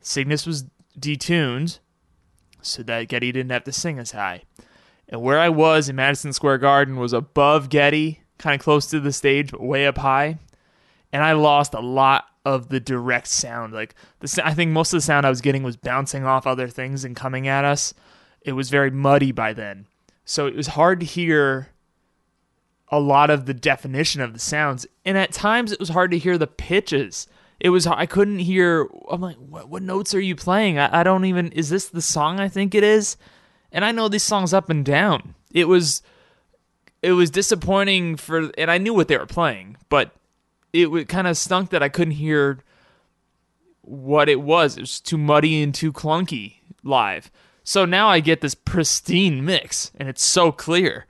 Cygnus 0.01 0.45
was 0.45 0.65
detuned 0.99 1.79
so 2.61 2.83
that 2.83 3.07
Geddy 3.07 3.31
didn't 3.31 3.51
have 3.51 3.63
to 3.65 3.71
sing 3.71 3.99
as 3.99 4.11
high. 4.11 4.43
And 5.07 5.21
where 5.21 5.39
I 5.39 5.49
was 5.49 5.89
in 5.89 5.95
Madison 5.95 6.33
Square 6.33 6.59
Garden 6.59 6.97
was 6.97 7.13
above 7.13 7.69
Geddy, 7.69 8.21
kind 8.37 8.55
of 8.55 8.63
close 8.63 8.85
to 8.87 8.99
the 8.99 9.11
stage, 9.11 9.51
but 9.51 9.61
way 9.61 9.87
up 9.87 9.97
high. 9.97 10.37
And 11.11 11.23
I 11.23 11.33
lost 11.33 11.73
a 11.73 11.79
lot 11.79 12.25
of 12.45 12.69
the 12.69 12.79
direct 12.79 13.27
sound. 13.27 13.73
Like 13.73 13.95
the, 14.19 14.41
I 14.43 14.53
think 14.53 14.71
most 14.71 14.93
of 14.93 14.97
the 14.97 15.01
sound 15.01 15.25
I 15.25 15.29
was 15.29 15.41
getting 15.41 15.63
was 15.63 15.77
bouncing 15.77 16.25
off 16.25 16.45
other 16.45 16.67
things 16.67 17.03
and 17.03 17.15
coming 17.15 17.47
at 17.47 17.65
us. 17.65 17.93
It 18.41 18.53
was 18.53 18.69
very 18.69 18.91
muddy 18.91 19.31
by 19.31 19.53
then. 19.53 19.87
So 20.25 20.45
it 20.45 20.55
was 20.55 20.67
hard 20.67 20.99
to 20.99 21.05
hear 21.05 21.69
a 22.89 22.99
lot 22.99 23.29
of 23.29 23.45
the 23.45 23.53
definition 23.53 24.21
of 24.21 24.33
the 24.33 24.39
sounds. 24.39 24.85
And 25.05 25.17
at 25.17 25.31
times 25.31 25.71
it 25.71 25.79
was 25.79 25.89
hard 25.89 26.11
to 26.11 26.17
hear 26.17 26.37
the 26.37 26.47
pitches. 26.47 27.27
It 27.59 27.69
was 27.69 27.85
I 27.85 28.05
couldn't 28.05 28.39
hear. 28.39 28.87
I'm 29.09 29.21
like, 29.21 29.35
what, 29.35 29.69
what 29.69 29.83
notes 29.83 30.13
are 30.15 30.19
you 30.19 30.35
playing? 30.35 30.79
I, 30.79 31.01
I 31.01 31.03
don't 31.03 31.25
even. 31.25 31.51
Is 31.51 31.69
this 31.69 31.89
the 31.89 32.01
song 32.01 32.39
I 32.39 32.47
think 32.47 32.73
it 32.73 32.83
is? 32.83 33.17
And 33.71 33.83
I 33.83 33.91
know 33.91 34.07
these 34.07 34.23
songs 34.23 34.53
up 34.53 34.69
and 34.69 34.85
down. 34.85 35.35
It 35.51 35.67
was 35.67 36.01
it 37.01 37.13
was 37.13 37.29
disappointing 37.29 38.17
for, 38.17 38.51
and 38.57 38.69
I 38.69 38.77
knew 38.77 38.93
what 38.93 39.07
they 39.07 39.17
were 39.17 39.25
playing, 39.25 39.77
but 39.89 40.11
it 40.73 41.07
kind 41.07 41.27
of 41.27 41.37
stunk 41.37 41.69
that 41.69 41.83
I 41.83 41.89
couldn't 41.89 42.15
hear 42.15 42.59
what 43.81 44.29
it 44.29 44.41
was. 44.41 44.77
It 44.77 44.81
was 44.81 44.99
too 44.99 45.17
muddy 45.17 45.63
and 45.63 45.73
too 45.73 45.91
clunky 45.91 46.55
live. 46.83 47.31
So 47.63 47.85
now 47.85 48.09
I 48.09 48.19
get 48.19 48.41
this 48.41 48.55
pristine 48.55 49.45
mix, 49.45 49.91
and 49.95 50.09
it's 50.09 50.23
so 50.23 50.51
clear. 50.51 51.05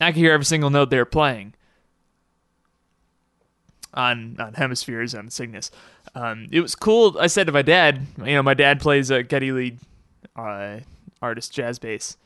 I 0.00 0.12
can 0.12 0.20
hear 0.20 0.32
every 0.32 0.44
single 0.44 0.70
note 0.70 0.90
they're 0.90 1.04
playing 1.04 1.54
on 3.96 4.36
on 4.38 4.54
Hemispheres 4.54 5.14
on 5.14 5.30
Cygnus. 5.30 5.70
Um, 6.14 6.48
it 6.52 6.60
was 6.60 6.74
cool. 6.74 7.16
I 7.18 7.26
said 7.26 7.46
to 7.46 7.52
my 7.52 7.62
dad, 7.62 8.06
you 8.18 8.34
know, 8.34 8.42
my 8.42 8.54
dad 8.54 8.80
plays 8.80 9.10
a 9.10 9.22
Geddy 9.22 9.52
Lee 9.52 9.78
uh, 10.36 10.80
artist 11.20 11.52
jazz 11.52 11.78
bass. 11.78 12.16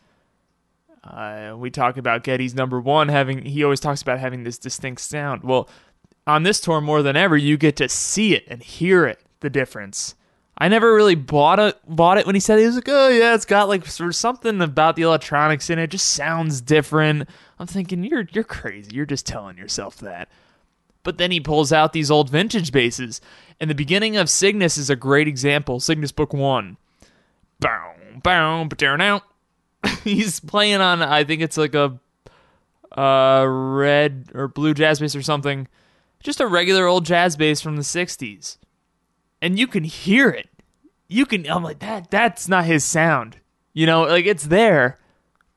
Uh, 1.02 1.54
we 1.56 1.70
talk 1.70 1.96
about 1.96 2.24
Geddy's 2.24 2.54
number 2.54 2.80
one 2.80 3.09
having. 3.09 3.44
He 3.44 3.64
always 3.64 3.80
talks 3.80 4.02
about 4.02 4.18
having 4.18 4.42
this 4.44 4.59
distinct 4.59 5.00
sound. 5.00 5.42
Well, 5.42 5.68
on 6.26 6.42
this 6.42 6.61
tour 6.61 6.80
more 6.80 7.02
than 7.02 7.16
ever, 7.16 7.37
you 7.37 7.56
get 7.56 7.76
to 7.76 7.88
see 7.88 8.35
it 8.35 8.44
and 8.48 8.62
hear 8.62 9.06
it. 9.06 9.20
The 9.40 9.48
difference. 9.48 10.16
I 10.59 10.68
never 10.68 10.94
really 10.94 11.14
bought 11.14 11.59
it. 11.59 11.78
Bought 11.88 12.18
it 12.18 12.26
when 12.26 12.35
he 12.35 12.40
said 12.40 12.59
it. 12.59 12.62
He 12.62 12.66
was 12.66 12.74
like, 12.74 12.88
"Oh 12.90 13.09
yeah, 13.09 13.35
it's 13.35 13.46
got 13.46 13.70
like 13.70 13.87
something 13.87 14.61
about 14.61 14.96
the 14.96 15.02
electronics 15.02 15.70
in 15.70 15.78
it. 15.78 15.85
it 15.85 15.90
just 15.90 16.11
sounds 16.11 16.61
different." 16.61 17.26
I'm 17.59 17.66
thinking, 17.66 18.04
"You're 18.04 18.26
you're 18.33 18.44
crazy. 18.44 18.90
You're 18.94 19.06
just 19.06 19.26
telling 19.26 19.56
yourself 19.56 19.96
that." 20.00 20.28
But 21.02 21.18
then 21.18 21.30
he 21.30 21.40
pulls 21.40 21.72
out 21.72 21.92
these 21.92 22.10
old 22.10 22.28
vintage 22.30 22.72
basses, 22.72 23.20
and 23.58 23.70
the 23.70 23.74
beginning 23.74 24.16
of 24.16 24.28
Cygnus 24.28 24.76
is 24.76 24.90
a 24.90 24.96
great 24.96 25.28
example. 25.28 25.80
Cygnus 25.80 26.12
Book 26.12 26.32
One. 26.32 26.76
Bow, 27.58 27.94
bow, 28.22 28.64
but 28.64 28.78
down 28.78 29.00
out. 29.00 29.22
He's 30.04 30.40
playing 30.40 30.80
on. 30.80 31.02
I 31.02 31.24
think 31.24 31.40
it's 31.40 31.56
like 31.56 31.74
a, 31.74 31.98
a 32.92 33.48
red 33.48 34.30
or 34.34 34.48
blue 34.48 34.74
jazz 34.74 35.00
bass 35.00 35.16
or 35.16 35.22
something. 35.22 35.68
Just 36.22 36.40
a 36.40 36.46
regular 36.46 36.86
old 36.86 37.06
jazz 37.06 37.36
bass 37.36 37.62
from 37.62 37.76
the 37.76 37.82
'60s 37.82 38.58
and 39.42 39.58
you 39.58 39.66
can 39.66 39.84
hear 39.84 40.28
it. 40.28 40.48
You 41.08 41.26
can. 41.26 41.48
I'm 41.50 41.62
like 41.62 41.80
that. 41.80 42.10
That's 42.10 42.48
not 42.48 42.64
his 42.64 42.84
sound. 42.84 43.38
You 43.72 43.86
know, 43.86 44.02
like 44.02 44.26
it's 44.26 44.44
there, 44.44 44.98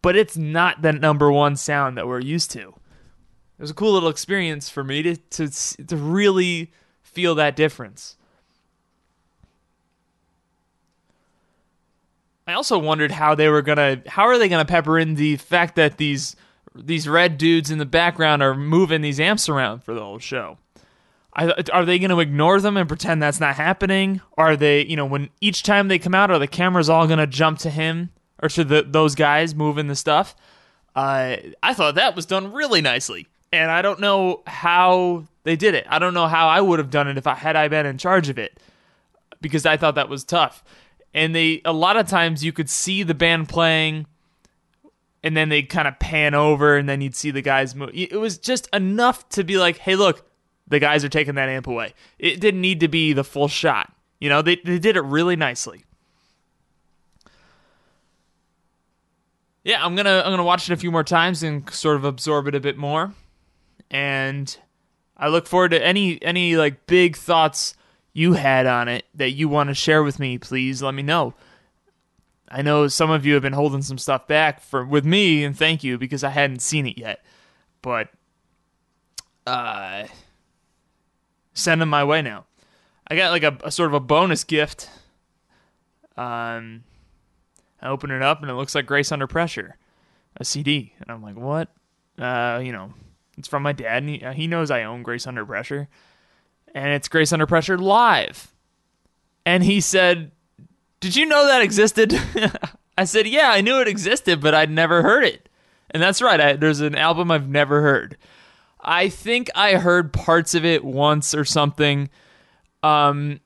but 0.02 0.16
it's 0.16 0.38
not 0.38 0.82
the 0.82 0.94
number 0.94 1.32
one 1.32 1.56
sound 1.56 1.98
that 1.98 2.08
we're 2.08 2.22
used 2.22 2.52
to. 2.52 2.74
It 3.64 3.72
was 3.72 3.72
a 3.72 3.76
cool 3.76 3.94
little 3.94 4.10
experience 4.10 4.68
for 4.68 4.84
me 4.84 5.02
to 5.04 5.16
to 5.16 5.48
to 5.88 5.96
really 5.96 6.74
feel 7.02 7.34
that 7.36 7.56
difference. 7.56 8.18
I 12.46 12.52
also 12.52 12.78
wondered 12.78 13.12
how 13.12 13.36
they 13.36 13.48
were 13.48 13.62
gonna 13.62 14.02
how 14.06 14.24
are 14.24 14.38
they 14.38 14.50
gonna 14.50 14.66
pepper 14.66 15.00
in 15.00 15.16
the 15.16 15.38
fact 15.38 15.78
that 15.78 15.96
these 15.96 16.36
these 16.76 17.08
red 17.08 17.38
dudes 17.38 17.72
in 17.72 17.78
the 17.78 17.86
background 17.86 18.44
are 18.44 18.54
moving 18.54 19.00
these 19.00 19.18
amps 19.18 19.48
around 19.48 19.82
for 19.82 19.94
the 19.94 20.02
whole 20.02 20.20
show. 20.20 20.58
Are 21.38 21.86
they 21.86 22.00
going 22.00 22.10
to 22.10 22.20
ignore 22.20 22.60
them 22.60 22.76
and 22.76 22.88
pretend 22.90 23.24
that's 23.24 23.40
not 23.40 23.56
happening? 23.56 24.20
Are 24.38 24.58
they, 24.58 24.84
you 24.84 24.98
know, 24.98 25.06
when 25.06 25.30
each 25.40 25.64
time 25.64 25.88
they 25.88 26.00
come 26.00 26.14
out, 26.14 26.30
are 26.32 26.38
the 26.38 26.48
cameras 26.48 26.90
all 26.90 27.08
going 27.08 27.20
to 27.20 27.26
jump 27.26 27.60
to 27.60 27.70
him 27.70 28.10
or 28.42 28.50
to 28.50 28.64
the, 28.64 28.84
those 28.84 29.16
guys 29.16 29.56
moving 29.56 29.88
the 29.88 29.96
stuff? 29.96 30.36
Uh, 30.96 31.38
I 31.64 31.74
thought 31.74 31.96
that 31.96 32.16
was 32.16 32.28
done 32.28 32.54
really 32.54 32.82
nicely, 32.82 33.28
and 33.54 33.72
I 33.72 33.82
don't 33.82 34.00
know 34.00 34.42
how 34.46 35.26
they 35.44 35.56
did 35.56 35.76
it. 35.76 35.86
I 35.88 36.00
don't 36.00 36.14
know 36.14 36.28
how 36.28 36.48
I 36.48 36.60
would 36.60 36.80
have 36.80 36.90
done 36.90 37.08
it 37.08 37.18
if 37.18 37.28
I 37.28 37.36
had 37.36 37.56
I 37.56 37.68
been 37.68 37.86
in 37.86 37.98
charge 37.98 38.28
of 38.28 38.38
it, 38.38 38.60
because 39.40 39.66
I 39.66 39.78
thought 39.78 39.96
that 39.96 40.10
was 40.10 40.24
tough. 40.24 40.64
And 41.14 41.34
they, 41.36 41.62
a 41.64 41.72
lot 41.72 41.96
of 41.96 42.08
times, 42.08 42.44
you 42.44 42.52
could 42.52 42.70
see 42.70 43.04
the 43.04 43.14
band 43.14 43.48
playing, 43.48 44.08
and 45.24 45.38
then 45.38 45.50
they 45.50 45.62
kind 45.62 45.88
of 45.88 46.00
pan 46.00 46.34
over, 46.34 46.76
and 46.76 46.90
then 46.90 47.00
you'd 47.00 47.16
see 47.16 47.32
the 47.32 47.42
guys 47.42 47.76
move. 47.76 47.92
It 47.94 48.20
was 48.20 48.38
just 48.38 48.68
enough 48.74 49.30
to 49.30 49.44
be 49.44 49.58
like, 49.58 49.78
"Hey, 49.78 49.96
look." 49.96 50.26
the 50.68 50.80
guys 50.80 51.04
are 51.04 51.10
taking 51.10 51.36
that 51.36 51.50
amp 51.50 51.68
away. 51.68 51.94
It 52.18 52.40
didn't 52.40 52.62
need 52.62 52.80
to 52.80 52.88
be 52.88 53.14
the 53.14 53.24
full 53.24 53.48
shot. 53.48 53.94
You 54.20 54.30
know, 54.30 54.42
they, 54.42 54.56
they 54.56 54.80
did 54.80 54.96
it 54.96 55.04
really 55.04 55.36
nicely. 55.36 55.84
Yeah, 59.64 59.84
I'm 59.86 59.96
gonna 59.96 60.22
I'm 60.26 60.32
gonna 60.32 60.44
watch 60.44 60.70
it 60.70 60.74
a 60.74 60.78
few 60.78 60.92
more 60.92 61.04
times 61.04 61.42
and 61.42 61.70
sort 61.70 61.96
of 61.96 62.04
absorb 62.04 62.48
it 62.48 62.56
a 62.56 62.60
bit 62.60 62.78
more. 62.78 63.14
And 63.92 64.56
I 65.18 65.28
look 65.28 65.48
forward 65.48 65.72
to 65.72 65.86
any 65.86 66.22
any 66.22 66.56
like 66.56 66.86
big 66.88 67.16
thoughts 67.16 67.76
you 68.14 68.34
had 68.34 68.66
on 68.66 68.88
it 68.88 69.06
that 69.16 69.32
you 69.32 69.50
want 69.50 69.70
to 69.70 69.74
share 69.74 70.04
with 70.04 70.20
me, 70.20 70.38
please 70.38 70.82
let 70.82 70.94
me 70.94 71.04
know. 71.04 71.34
I 72.50 72.62
know 72.62 72.88
some 72.88 73.10
of 73.10 73.26
you 73.26 73.34
have 73.34 73.42
been 73.42 73.54
holding 73.54 73.82
some 73.82 73.98
stuff 73.98 74.28
back 74.28 74.62
for 74.62 74.86
with 74.86 75.06
me, 75.06 75.44
and 75.44 75.58
thank 75.58 75.84
you 75.84 75.98
because 75.98 76.24
I 76.24 76.30
hadn't 76.30 76.62
seen 76.62 76.86
it 76.86 76.98
yet. 76.98 77.24
But 77.82 78.10
uh 79.46 80.08
send 81.54 81.82
them 81.82 81.90
my 81.90 82.04
way 82.04 82.22
now. 82.22 82.46
I 83.08 83.16
got 83.16 83.32
like 83.32 83.44
a, 83.44 83.58
a 83.64 83.72
sort 83.72 83.88
of 83.88 83.94
a 83.94 84.00
bonus 84.00 84.44
gift. 84.44 84.90
Um, 86.16 86.84
I 87.82 87.90
open 87.90 88.12
it 88.12 88.22
up 88.22 88.42
and 88.42 88.50
it 88.50 88.54
looks 88.54 88.76
like 88.76 88.86
Grace 88.86 89.12
Under 89.12 89.28
Pressure, 89.28 89.78
a 90.38 90.46
CD, 90.46 90.94
and 91.00 91.12
I'm 91.12 91.22
like, 91.22 91.36
what? 91.36 91.70
Uh, 92.18 92.62
you 92.64 92.72
know, 92.72 92.94
it's 93.38 93.48
from 93.48 93.64
my 93.64 93.74
dad, 93.74 94.04
and 94.04 94.10
he, 94.10 94.24
uh, 94.24 94.34
he 94.34 94.48
knows 94.48 94.72
I 94.72 94.84
own 94.84 95.04
Grace 95.04 95.28
Under 95.28 95.46
Pressure, 95.46 95.88
and 96.74 96.94
it's 96.94 97.08
Grace 97.08 97.34
Under 97.34 97.48
Pressure 97.48 97.78
live. 97.78 98.54
And 99.46 99.64
he 99.64 99.82
said, 99.82 100.32
"Did 101.00 101.16
you 101.16 101.26
know 101.26 101.48
that 101.48 101.62
existed?" 101.62 102.14
I 102.98 103.06
said, 103.06 103.28
"Yeah, 103.28 103.50
I 103.52 103.62
knew 103.62 103.80
it 103.80 103.88
existed, 103.88 104.42
but 104.42 104.54
I'd 104.54 104.72
never 104.72 105.02
heard 105.02 105.24
it." 105.24 105.50
And 105.92 106.02
that's 106.02 106.22
right. 106.22 106.40
I, 106.40 106.54
there's 106.54 106.82
an 106.82 106.96
album 106.96 107.32
I've 107.32 107.48
never 107.48 107.82
heard. 107.82 108.18
I 108.82 109.10
think 109.10 109.50
I 109.56 109.76
heard 109.76 110.12
parts 110.12 110.56
of 110.56 110.66
it 110.66 110.84
once 110.84 111.34
or 111.34 111.46
something. 111.46 112.10
Um, 112.82 113.40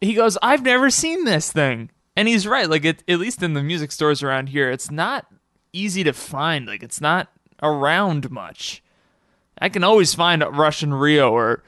he 0.00 0.12
goes, 0.14 0.36
I've 0.42 0.62
never 0.62 0.90
seen 0.90 1.24
this 1.24 1.50
thing. 1.50 1.90
And 2.14 2.28
he's 2.28 2.46
right. 2.46 2.68
Like, 2.68 2.84
it, 2.84 3.02
at 3.08 3.18
least 3.18 3.42
in 3.42 3.54
the 3.54 3.62
music 3.62 3.92
stores 3.92 4.22
around 4.22 4.50
here, 4.50 4.70
it's 4.70 4.90
not 4.90 5.26
easy 5.72 6.04
to 6.04 6.12
find. 6.12 6.66
Like, 6.66 6.82
it's 6.82 7.00
not 7.00 7.28
around 7.62 8.30
much. 8.30 8.82
I 9.58 9.68
can 9.68 9.84
always 9.84 10.14
find 10.14 10.42
Rush 10.42 10.82
in 10.82 10.92
Rio 10.92 11.30
or 11.30 11.62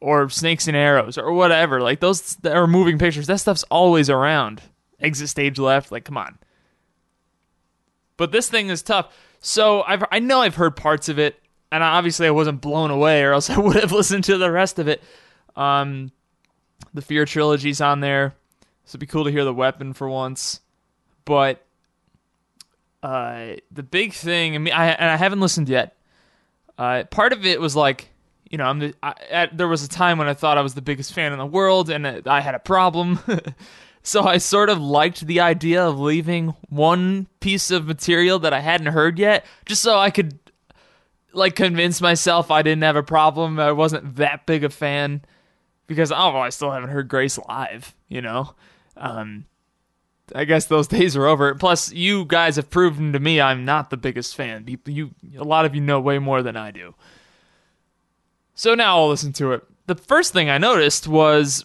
or 0.00 0.28
Snakes 0.28 0.68
and 0.68 0.76
Arrows 0.76 1.16
or 1.16 1.32
whatever. 1.32 1.80
Like 1.80 2.00
those 2.00 2.36
are 2.44 2.66
moving 2.66 2.98
pictures. 2.98 3.26
That 3.26 3.40
stuff's 3.40 3.64
always 3.64 4.10
around. 4.10 4.62
Exit 5.00 5.28
stage 5.28 5.58
left. 5.58 5.90
Like, 5.90 6.04
come 6.04 6.16
on. 6.16 6.38
But 8.16 8.30
this 8.32 8.48
thing 8.48 8.68
is 8.68 8.82
tough. 8.82 9.12
So 9.40 9.82
I've 9.82 10.04
I 10.10 10.18
know 10.18 10.40
I've 10.40 10.54
heard 10.56 10.76
parts 10.76 11.08
of 11.08 11.18
it 11.18 11.40
and 11.74 11.82
obviously 11.82 12.28
I 12.28 12.30
wasn't 12.30 12.60
blown 12.60 12.92
away, 12.92 13.24
or 13.24 13.32
else 13.32 13.50
I 13.50 13.58
would 13.58 13.76
have 13.76 13.90
listened 13.90 14.24
to 14.24 14.38
the 14.38 14.50
rest 14.50 14.78
of 14.78 14.86
it. 14.86 15.02
Um, 15.56 16.12
the 16.92 17.02
Fear 17.02 17.24
trilogy's 17.24 17.80
on 17.80 17.98
there, 17.98 18.34
so 18.84 18.90
it'd 18.90 19.00
be 19.00 19.06
cool 19.06 19.24
to 19.24 19.30
hear 19.32 19.44
the 19.44 19.52
Weapon 19.52 19.92
for 19.92 20.08
once. 20.08 20.60
But 21.24 21.64
uh, 23.02 23.56
the 23.72 23.82
big 23.82 24.12
thing, 24.12 24.54
I 24.54 24.58
mean, 24.58 24.72
I 24.72 24.90
and 24.90 25.10
I 25.10 25.16
haven't 25.16 25.40
listened 25.40 25.68
yet. 25.68 25.96
Uh, 26.78 27.04
part 27.04 27.32
of 27.32 27.46
it 27.46 27.60
was 27.60 27.76
like, 27.76 28.10
you 28.50 28.58
know, 28.58 28.64
I'm 28.64 28.78
the, 28.78 28.94
I, 29.02 29.14
at, 29.30 29.56
there 29.56 29.68
was 29.68 29.82
a 29.82 29.88
time 29.88 30.18
when 30.18 30.28
I 30.28 30.34
thought 30.34 30.58
I 30.58 30.62
was 30.62 30.74
the 30.74 30.82
biggest 30.82 31.12
fan 31.12 31.32
in 31.32 31.38
the 31.38 31.46
world, 31.46 31.90
and 31.90 32.06
I 32.26 32.40
had 32.40 32.54
a 32.54 32.58
problem. 32.58 33.18
so 34.02 34.24
I 34.24 34.38
sort 34.38 34.70
of 34.70 34.80
liked 34.80 35.26
the 35.26 35.40
idea 35.40 35.84
of 35.84 35.98
leaving 35.98 36.54
one 36.68 37.26
piece 37.40 37.70
of 37.70 37.86
material 37.86 38.38
that 38.40 38.52
I 38.52 38.60
hadn't 38.60 38.88
heard 38.88 39.18
yet, 39.18 39.44
just 39.66 39.82
so 39.82 39.98
I 39.98 40.10
could 40.10 40.38
like 41.32 41.56
convince 41.56 42.00
myself 42.00 42.50
I 42.50 42.62
didn't 42.62 42.82
have 42.82 42.96
a 42.96 43.02
problem. 43.02 43.58
I 43.58 43.72
wasn't 43.72 44.16
that 44.16 44.46
big 44.46 44.64
a 44.64 44.70
fan 44.70 45.22
because 45.86 46.12
oh, 46.12 46.36
I 46.36 46.50
still 46.50 46.70
haven't 46.70 46.90
heard 46.90 47.08
Grace 47.08 47.38
live. 47.48 47.94
You 48.08 48.22
know, 48.22 48.54
um, 48.96 49.46
I 50.34 50.44
guess 50.44 50.66
those 50.66 50.88
days 50.88 51.16
are 51.16 51.26
over. 51.26 51.54
Plus, 51.54 51.92
you 51.92 52.24
guys 52.24 52.56
have 52.56 52.70
proven 52.70 53.12
to 53.12 53.20
me 53.20 53.40
I'm 53.40 53.64
not 53.64 53.90
the 53.90 53.96
biggest 53.96 54.34
fan. 54.34 54.64
People, 54.64 54.92
you, 54.92 55.10
a 55.38 55.44
lot 55.44 55.64
of 55.64 55.74
you 55.74 55.80
know 55.80 56.00
way 56.00 56.18
more 56.18 56.42
than 56.42 56.56
I 56.56 56.70
do. 56.70 56.94
So 58.54 58.74
now 58.74 58.98
I'll 58.98 59.08
listen 59.08 59.32
to 59.34 59.52
it. 59.52 59.64
The 59.86 59.94
first 59.94 60.32
thing 60.32 60.48
I 60.48 60.58
noticed 60.58 61.06
was 61.08 61.64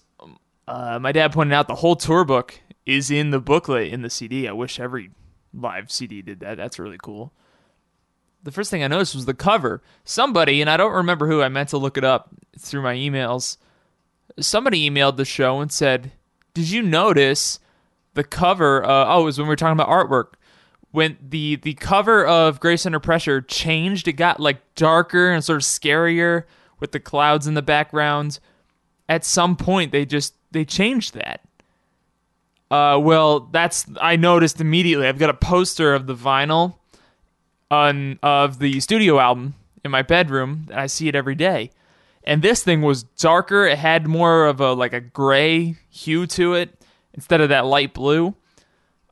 uh, 0.67 0.99
my 0.99 1.11
dad 1.11 1.31
pointed 1.31 1.53
out 1.53 1.67
the 1.67 1.75
whole 1.75 1.95
tour 1.95 2.23
book 2.25 2.59
is 2.85 3.11
in 3.11 3.29
the 3.29 3.39
booklet 3.39 3.93
in 3.93 4.01
the 4.01 4.09
CD. 4.09 4.47
I 4.47 4.51
wish 4.51 4.79
every 4.79 5.11
live 5.53 5.91
CD 5.91 6.21
did 6.21 6.39
that. 6.41 6.57
That's 6.57 6.79
really 6.79 6.97
cool 7.01 7.33
the 8.43 8.51
first 8.51 8.71
thing 8.71 8.83
I 8.83 8.87
noticed 8.87 9.15
was 9.15 9.25
the 9.25 9.33
cover. 9.33 9.81
Somebody, 10.03 10.61
and 10.61 10.69
I 10.69 10.77
don't 10.77 10.93
remember 10.93 11.27
who, 11.27 11.41
I 11.41 11.49
meant 11.49 11.69
to 11.69 11.77
look 11.77 11.97
it 11.97 12.03
up 12.03 12.29
through 12.57 12.81
my 12.81 12.95
emails. 12.95 13.57
Somebody 14.39 14.89
emailed 14.89 15.17
the 15.17 15.25
show 15.25 15.59
and 15.59 15.71
said, 15.71 16.11
Did 16.53 16.69
you 16.69 16.81
notice 16.81 17.59
the 18.19 18.23
cover? 18.25 18.83
Uh, 18.83 19.05
oh, 19.07 19.21
it 19.21 19.25
was 19.25 19.37
when 19.37 19.47
we 19.47 19.53
were 19.53 19.55
talking 19.55 19.79
about 19.79 19.87
artwork. 19.87 20.33
when 20.91 21.17
the 21.21 21.55
the 21.55 21.73
cover 21.75 22.25
of 22.25 22.59
Grace 22.59 22.85
Under 22.85 22.99
Pressure 22.99 23.41
changed, 23.41 24.07
it 24.09 24.13
got 24.13 24.41
like 24.41 24.57
darker 24.75 25.31
and 25.31 25.43
sort 25.43 25.57
of 25.57 25.63
scarier 25.63 26.43
with 26.81 26.91
the 26.91 26.99
clouds 26.99 27.47
in 27.47 27.53
the 27.53 27.61
background. 27.61 28.39
At 29.07 29.23
some 29.23 29.55
point, 29.55 29.93
they 29.93 30.05
just 30.05 30.33
they 30.51 30.65
changed 30.65 31.13
that. 31.13 31.41
Uh, 32.69 32.99
well, 33.01 33.39
that's 33.39 33.85
I 34.01 34.17
noticed 34.17 34.59
immediately. 34.59 35.07
I've 35.07 35.17
got 35.17 35.29
a 35.29 35.33
poster 35.33 35.93
of 35.93 36.05
the 36.05 36.15
vinyl 36.15 36.75
on 37.71 38.19
of 38.21 38.59
the 38.59 38.81
studio 38.81 39.19
album 39.19 39.55
in 39.85 39.91
my 39.91 40.01
bedroom. 40.01 40.67
and 40.69 40.79
I 40.79 40.87
see 40.87 41.07
it 41.07 41.15
every 41.15 41.35
day, 41.35 41.71
and 42.25 42.41
this 42.41 42.63
thing 42.63 42.81
was 42.81 43.03
darker. 43.03 43.65
It 43.65 43.77
had 43.77 44.07
more 44.07 44.45
of 44.45 44.59
a 44.59 44.73
like 44.73 44.91
a 44.91 44.99
gray 44.99 45.77
hue 45.89 46.27
to 46.27 46.55
it 46.55 46.78
instead 47.13 47.41
of 47.41 47.49
that 47.49 47.65
light 47.65 47.93
blue. 47.93 48.35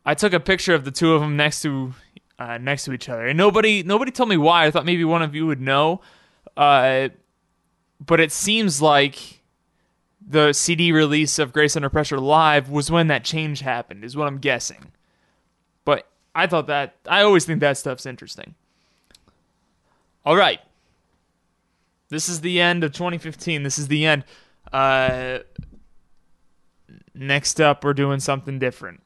I 0.06 0.14
took 0.14 0.34
a 0.34 0.40
picture 0.40 0.74
of 0.74 0.86
the 0.86 0.92
two 0.92 1.14
of 1.14 1.22
them 1.22 1.36
next 1.36 1.62
to 1.64 1.94
uh, 2.40 2.58
next 2.58 2.86
to 2.86 2.94
each 2.94 3.10
other, 3.10 3.28
and 3.28 3.38
nobody 3.38 3.84
nobody 3.84 4.12
told 4.12 4.30
me 4.30 4.38
why. 4.38 4.66
I 4.66 4.72
thought 4.72 4.86
maybe 4.86 5.04
one 5.04 5.22
of 5.22 5.36
you 5.36 5.46
would 5.48 5.60
know, 5.60 6.02
uh, 6.56 7.10
but 8.06 8.20
it 8.20 8.32
seems 8.32 8.82
like 8.82 9.42
the 10.26 10.54
CD 10.54 10.92
release 10.92 11.40
of 11.40 11.52
Grace 11.52 11.76
Under 11.76 11.90
Pressure 11.90 12.20
live 12.20 12.70
was 12.70 12.92
when 12.92 13.08
that 13.08 13.24
change 13.24 13.62
happened. 13.62 14.06
Is 14.06 14.16
what 14.16 14.28
I'm 14.28 14.38
guessing. 14.38 14.92
But 15.84 16.08
I 16.36 16.48
thought 16.48 16.68
that 16.68 16.96
I 17.08 17.22
always 17.22 17.46
think 17.46 17.60
that 17.60 17.78
stuff's 17.78 18.06
interesting. 18.06 18.56
All 20.26 20.36
right, 20.36 20.60
this 22.10 22.30
is 22.30 22.42
the 22.42 22.62
end 22.62 22.84
of 22.84 22.94
2015. 22.94 23.64
This 23.64 23.80
is 23.80 23.88
the 23.88 24.06
end. 24.06 24.24
Uh, 24.72 25.40
next 27.18 27.60
up, 27.60 27.84
we're 27.84 27.94
doing 27.94 28.20
something 28.20 28.60
different. 28.60 29.02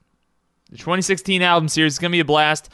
The 0.69 0.78
2016 0.78 1.41
album 1.41 1.67
series 1.67 1.93
is 1.93 2.00
going 2.00 2.12
to 2.12 2.15
be 2.15 2.21
a 2.21 2.26
blast. 2.26 2.69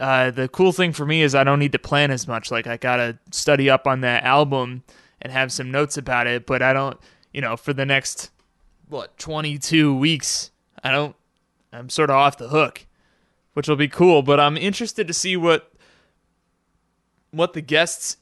Uh, 0.00 0.30
the 0.30 0.48
cool 0.48 0.72
thing 0.72 0.92
for 0.92 1.06
me 1.06 1.22
is 1.22 1.34
I 1.34 1.44
don't 1.44 1.58
need 1.58 1.72
to 1.72 1.78
plan 1.78 2.10
as 2.10 2.26
much. 2.26 2.50
Like, 2.50 2.66
I 2.66 2.76
got 2.76 2.96
to 2.96 3.18
study 3.30 3.70
up 3.70 3.86
on 3.86 4.00
that 4.00 4.24
album 4.24 4.84
and 5.20 5.32
have 5.32 5.52
some 5.52 5.70
notes 5.70 5.96
about 5.96 6.26
it, 6.26 6.46
but 6.46 6.62
I 6.62 6.72
don't, 6.72 6.98
you 7.32 7.40
know, 7.40 7.56
for 7.56 7.72
the 7.72 7.86
next, 7.86 8.30
what, 8.88 9.16
22 9.18 9.96
weeks, 9.96 10.50
I 10.82 10.90
don't, 10.90 11.16
I'm 11.72 11.88
sort 11.88 12.10
of 12.10 12.16
off 12.16 12.38
the 12.38 12.48
hook, 12.48 12.86
which 13.54 13.68
will 13.68 13.76
be 13.76 13.88
cool, 13.88 14.22
but 14.22 14.40
I'm 14.40 14.56
interested 14.56 15.06
to 15.06 15.14
see 15.14 15.36
what, 15.36 15.72
what 17.30 17.52
the 17.52 17.60
guests 17.60 18.16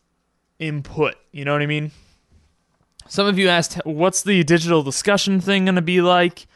input. 0.59 1.17
You 1.33 1.45
know 1.45 1.53
what 1.53 1.63
I 1.63 1.67
mean? 1.67 1.93
Some 3.09 3.27
of 3.27 3.39
you 3.39 3.49
asked, 3.49 3.75
what's 3.85 4.23
the 4.23 4.43
digital 4.45 4.83
discussion 4.83 5.41
thing 5.41 5.67
going 5.67 5.75
to 5.75 5.83
be 5.83 6.01
like 6.01 6.47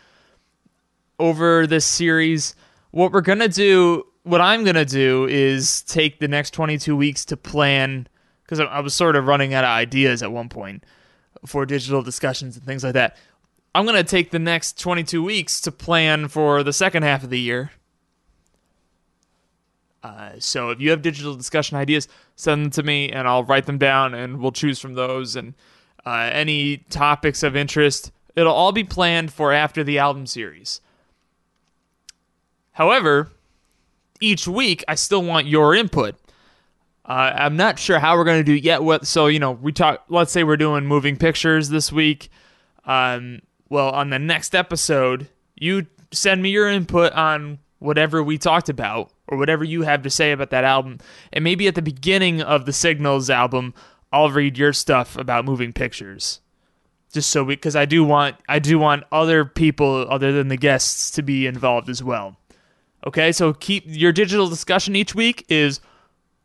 over 1.19 1.67
this 1.67 1.85
series? 1.85 2.55
What 2.91 3.13
we're 3.13 3.21
going 3.21 3.41
to 3.41 3.49
do, 3.49 4.07
what 4.23 4.41
I'm 4.41 4.65
going 4.65 4.77
to 4.77 4.85
do 4.85 5.27
is 5.27 5.83
take 5.83 6.21
the 6.21 6.29
next 6.29 6.53
22 6.53 6.97
weeks 6.97 7.25
to 7.27 7.37
plan, 7.37 8.09
because 8.43 8.61
I 8.61 8.81
was 8.81 8.95
sort 8.95 9.15
of 9.15 9.27
running 9.27 9.53
out 9.53 9.65
of 9.65 9.69
ideas 9.69 10.23
at 10.23 10.33
one 10.33 10.49
point 10.49 10.85
for 11.45 11.67
digital 11.67 12.03
discussions 12.03 12.57
and 12.57 12.65
things 12.65 12.83
like 12.83 12.95
that. 12.95 13.17
I'm 13.75 13.85
going 13.85 13.97
to 13.97 14.05
take 14.05 14.31
the 14.31 14.39
next 14.39 14.81
22 14.81 15.23
weeks 15.23 15.61
to 15.61 15.71
plan 15.71 16.29
for 16.29 16.63
the 16.63 16.73
second 16.73 17.03
half 17.03 17.23
of 17.23 17.31
the 17.31 17.39
year. 17.39 17.73
Uh, 20.03 20.31
so 20.39 20.71
if 20.71 20.81
you 20.81 20.91
have 20.91 21.03
digital 21.03 21.35
discussion 21.37 21.77
ideas, 21.77 22.09
send 22.37 22.65
them 22.65 22.71
to 22.71 22.83
me 22.83 23.11
and 23.11 23.29
I'll 23.29 23.45
write 23.45 23.67
them 23.67 23.79
down 23.79 24.15
and 24.15 24.41
we'll 24.41 24.53
choose 24.53 24.79
from 24.79 24.95
those. 24.95 25.37
And 25.37 25.55
uh, 26.09 26.31
any 26.33 26.79
topics 26.89 27.43
of 27.43 27.55
interest. 27.55 28.13
It'll 28.35 28.55
all 28.55 28.73
be 28.73 28.85
planned 28.85 29.31
for 29.31 29.53
after 29.53 29.85
the 29.85 29.99
album 29.99 30.27
series. 30.27 30.81
However, 32.73 33.31
each 34.19 34.49
week 34.49 34.83
I 34.89 34.95
still 34.95 35.23
want 35.23 35.47
your 35.47 35.75
input. 35.75 36.15
Uh, 37.05 37.33
I'm 37.35 37.57
not 37.57 37.79
sure 37.79 37.99
how 37.99 38.17
we're 38.17 38.25
going 38.25 38.41
to 38.41 38.45
do 38.45 38.55
yet. 38.55 38.83
What 38.83 39.07
so 39.07 39.27
you 39.27 39.39
know 39.39 39.53
we 39.53 39.71
talk. 39.71 40.05
Let's 40.09 40.33
say 40.33 40.45
we're 40.45 40.57
doing 40.57 40.87
moving 40.87 41.17
pictures 41.17 41.69
this 41.69 41.93
week. 41.93 42.31
Um, 42.87 43.43
well, 43.69 43.91
on 43.91 44.09
the 44.09 44.19
next 44.19 44.55
episode, 44.55 45.29
you 45.57 45.87
send 46.11 46.41
me 46.41 46.49
your 46.49 46.71
input 46.71 47.13
on 47.13 47.59
whatever 47.81 48.23
we 48.23 48.39
talked 48.39 48.71
about 48.71 49.11
or 49.27 49.37
whatever 49.37 49.63
you 49.63 49.83
have 49.83 50.03
to 50.05 50.11
say 50.11 50.33
about 50.33 50.51
that 50.51 50.65
album. 50.65 50.99
And 51.35 51.45
maybe 51.45 51.69
at 51.69 51.75
the 51.75 51.83
beginning 51.83 52.41
of 52.41 52.65
the 52.65 52.73
Signals 52.73 53.29
album, 53.29 53.75
I'll 54.13 54.31
read 54.31 54.59
your 54.59 54.73
stuff 54.73 55.17
about 55.17 55.45
moving 55.45 55.73
pictures. 55.73 56.41
Just 57.13 57.31
so 57.31 57.45
because 57.45 57.75
I 57.75 57.87
do 57.87 58.05
want 58.05 58.37
I 58.49 58.59
do 58.59 58.79
want 58.79 59.05
other 59.11 59.45
people 59.45 60.07
other 60.11 60.31
than 60.33 60.49
the 60.49 60.57
guests 60.57 61.11
to 61.13 61.23
be 61.23 61.47
involved 61.47 61.89
as 61.89 62.03
well. 62.03 62.37
Okay, 63.07 63.33
so 63.33 63.53
keep 63.53 63.85
your 63.87 64.13
digital 64.13 64.49
discussion 64.49 64.97
each 64.97 65.15
week 65.15 65.47
is 65.49 65.81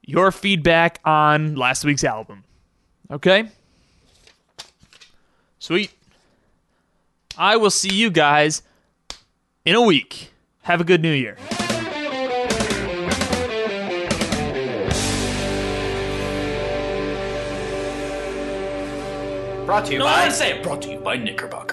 your 0.06 0.32
feedback 0.32 1.00
on 1.04 1.56
last 1.56 1.84
week's 1.84 2.04
album. 2.04 2.44
Okay? 3.10 3.50
Sweet. 5.60 5.92
I 7.38 7.58
will 7.58 7.72
see 7.72 7.94
you 7.94 8.12
guys 8.12 8.62
in 9.66 9.76
a 9.76 9.82
week. 9.82 10.32
Have 10.64 10.80
a 10.80 10.84
good 10.84 11.02
new 11.02 11.14
year. 11.14 11.38
Brought 19.74 19.88
to 19.88 19.94
you 19.94 19.98
No, 19.98 20.06
by. 20.06 20.26
I 20.26 20.30
say 20.30 20.52
it 20.52 20.62
brought 20.62 20.84
to 20.84 20.92
you 20.92 21.00
by 21.00 21.16
Knickerbocker. 21.18 21.73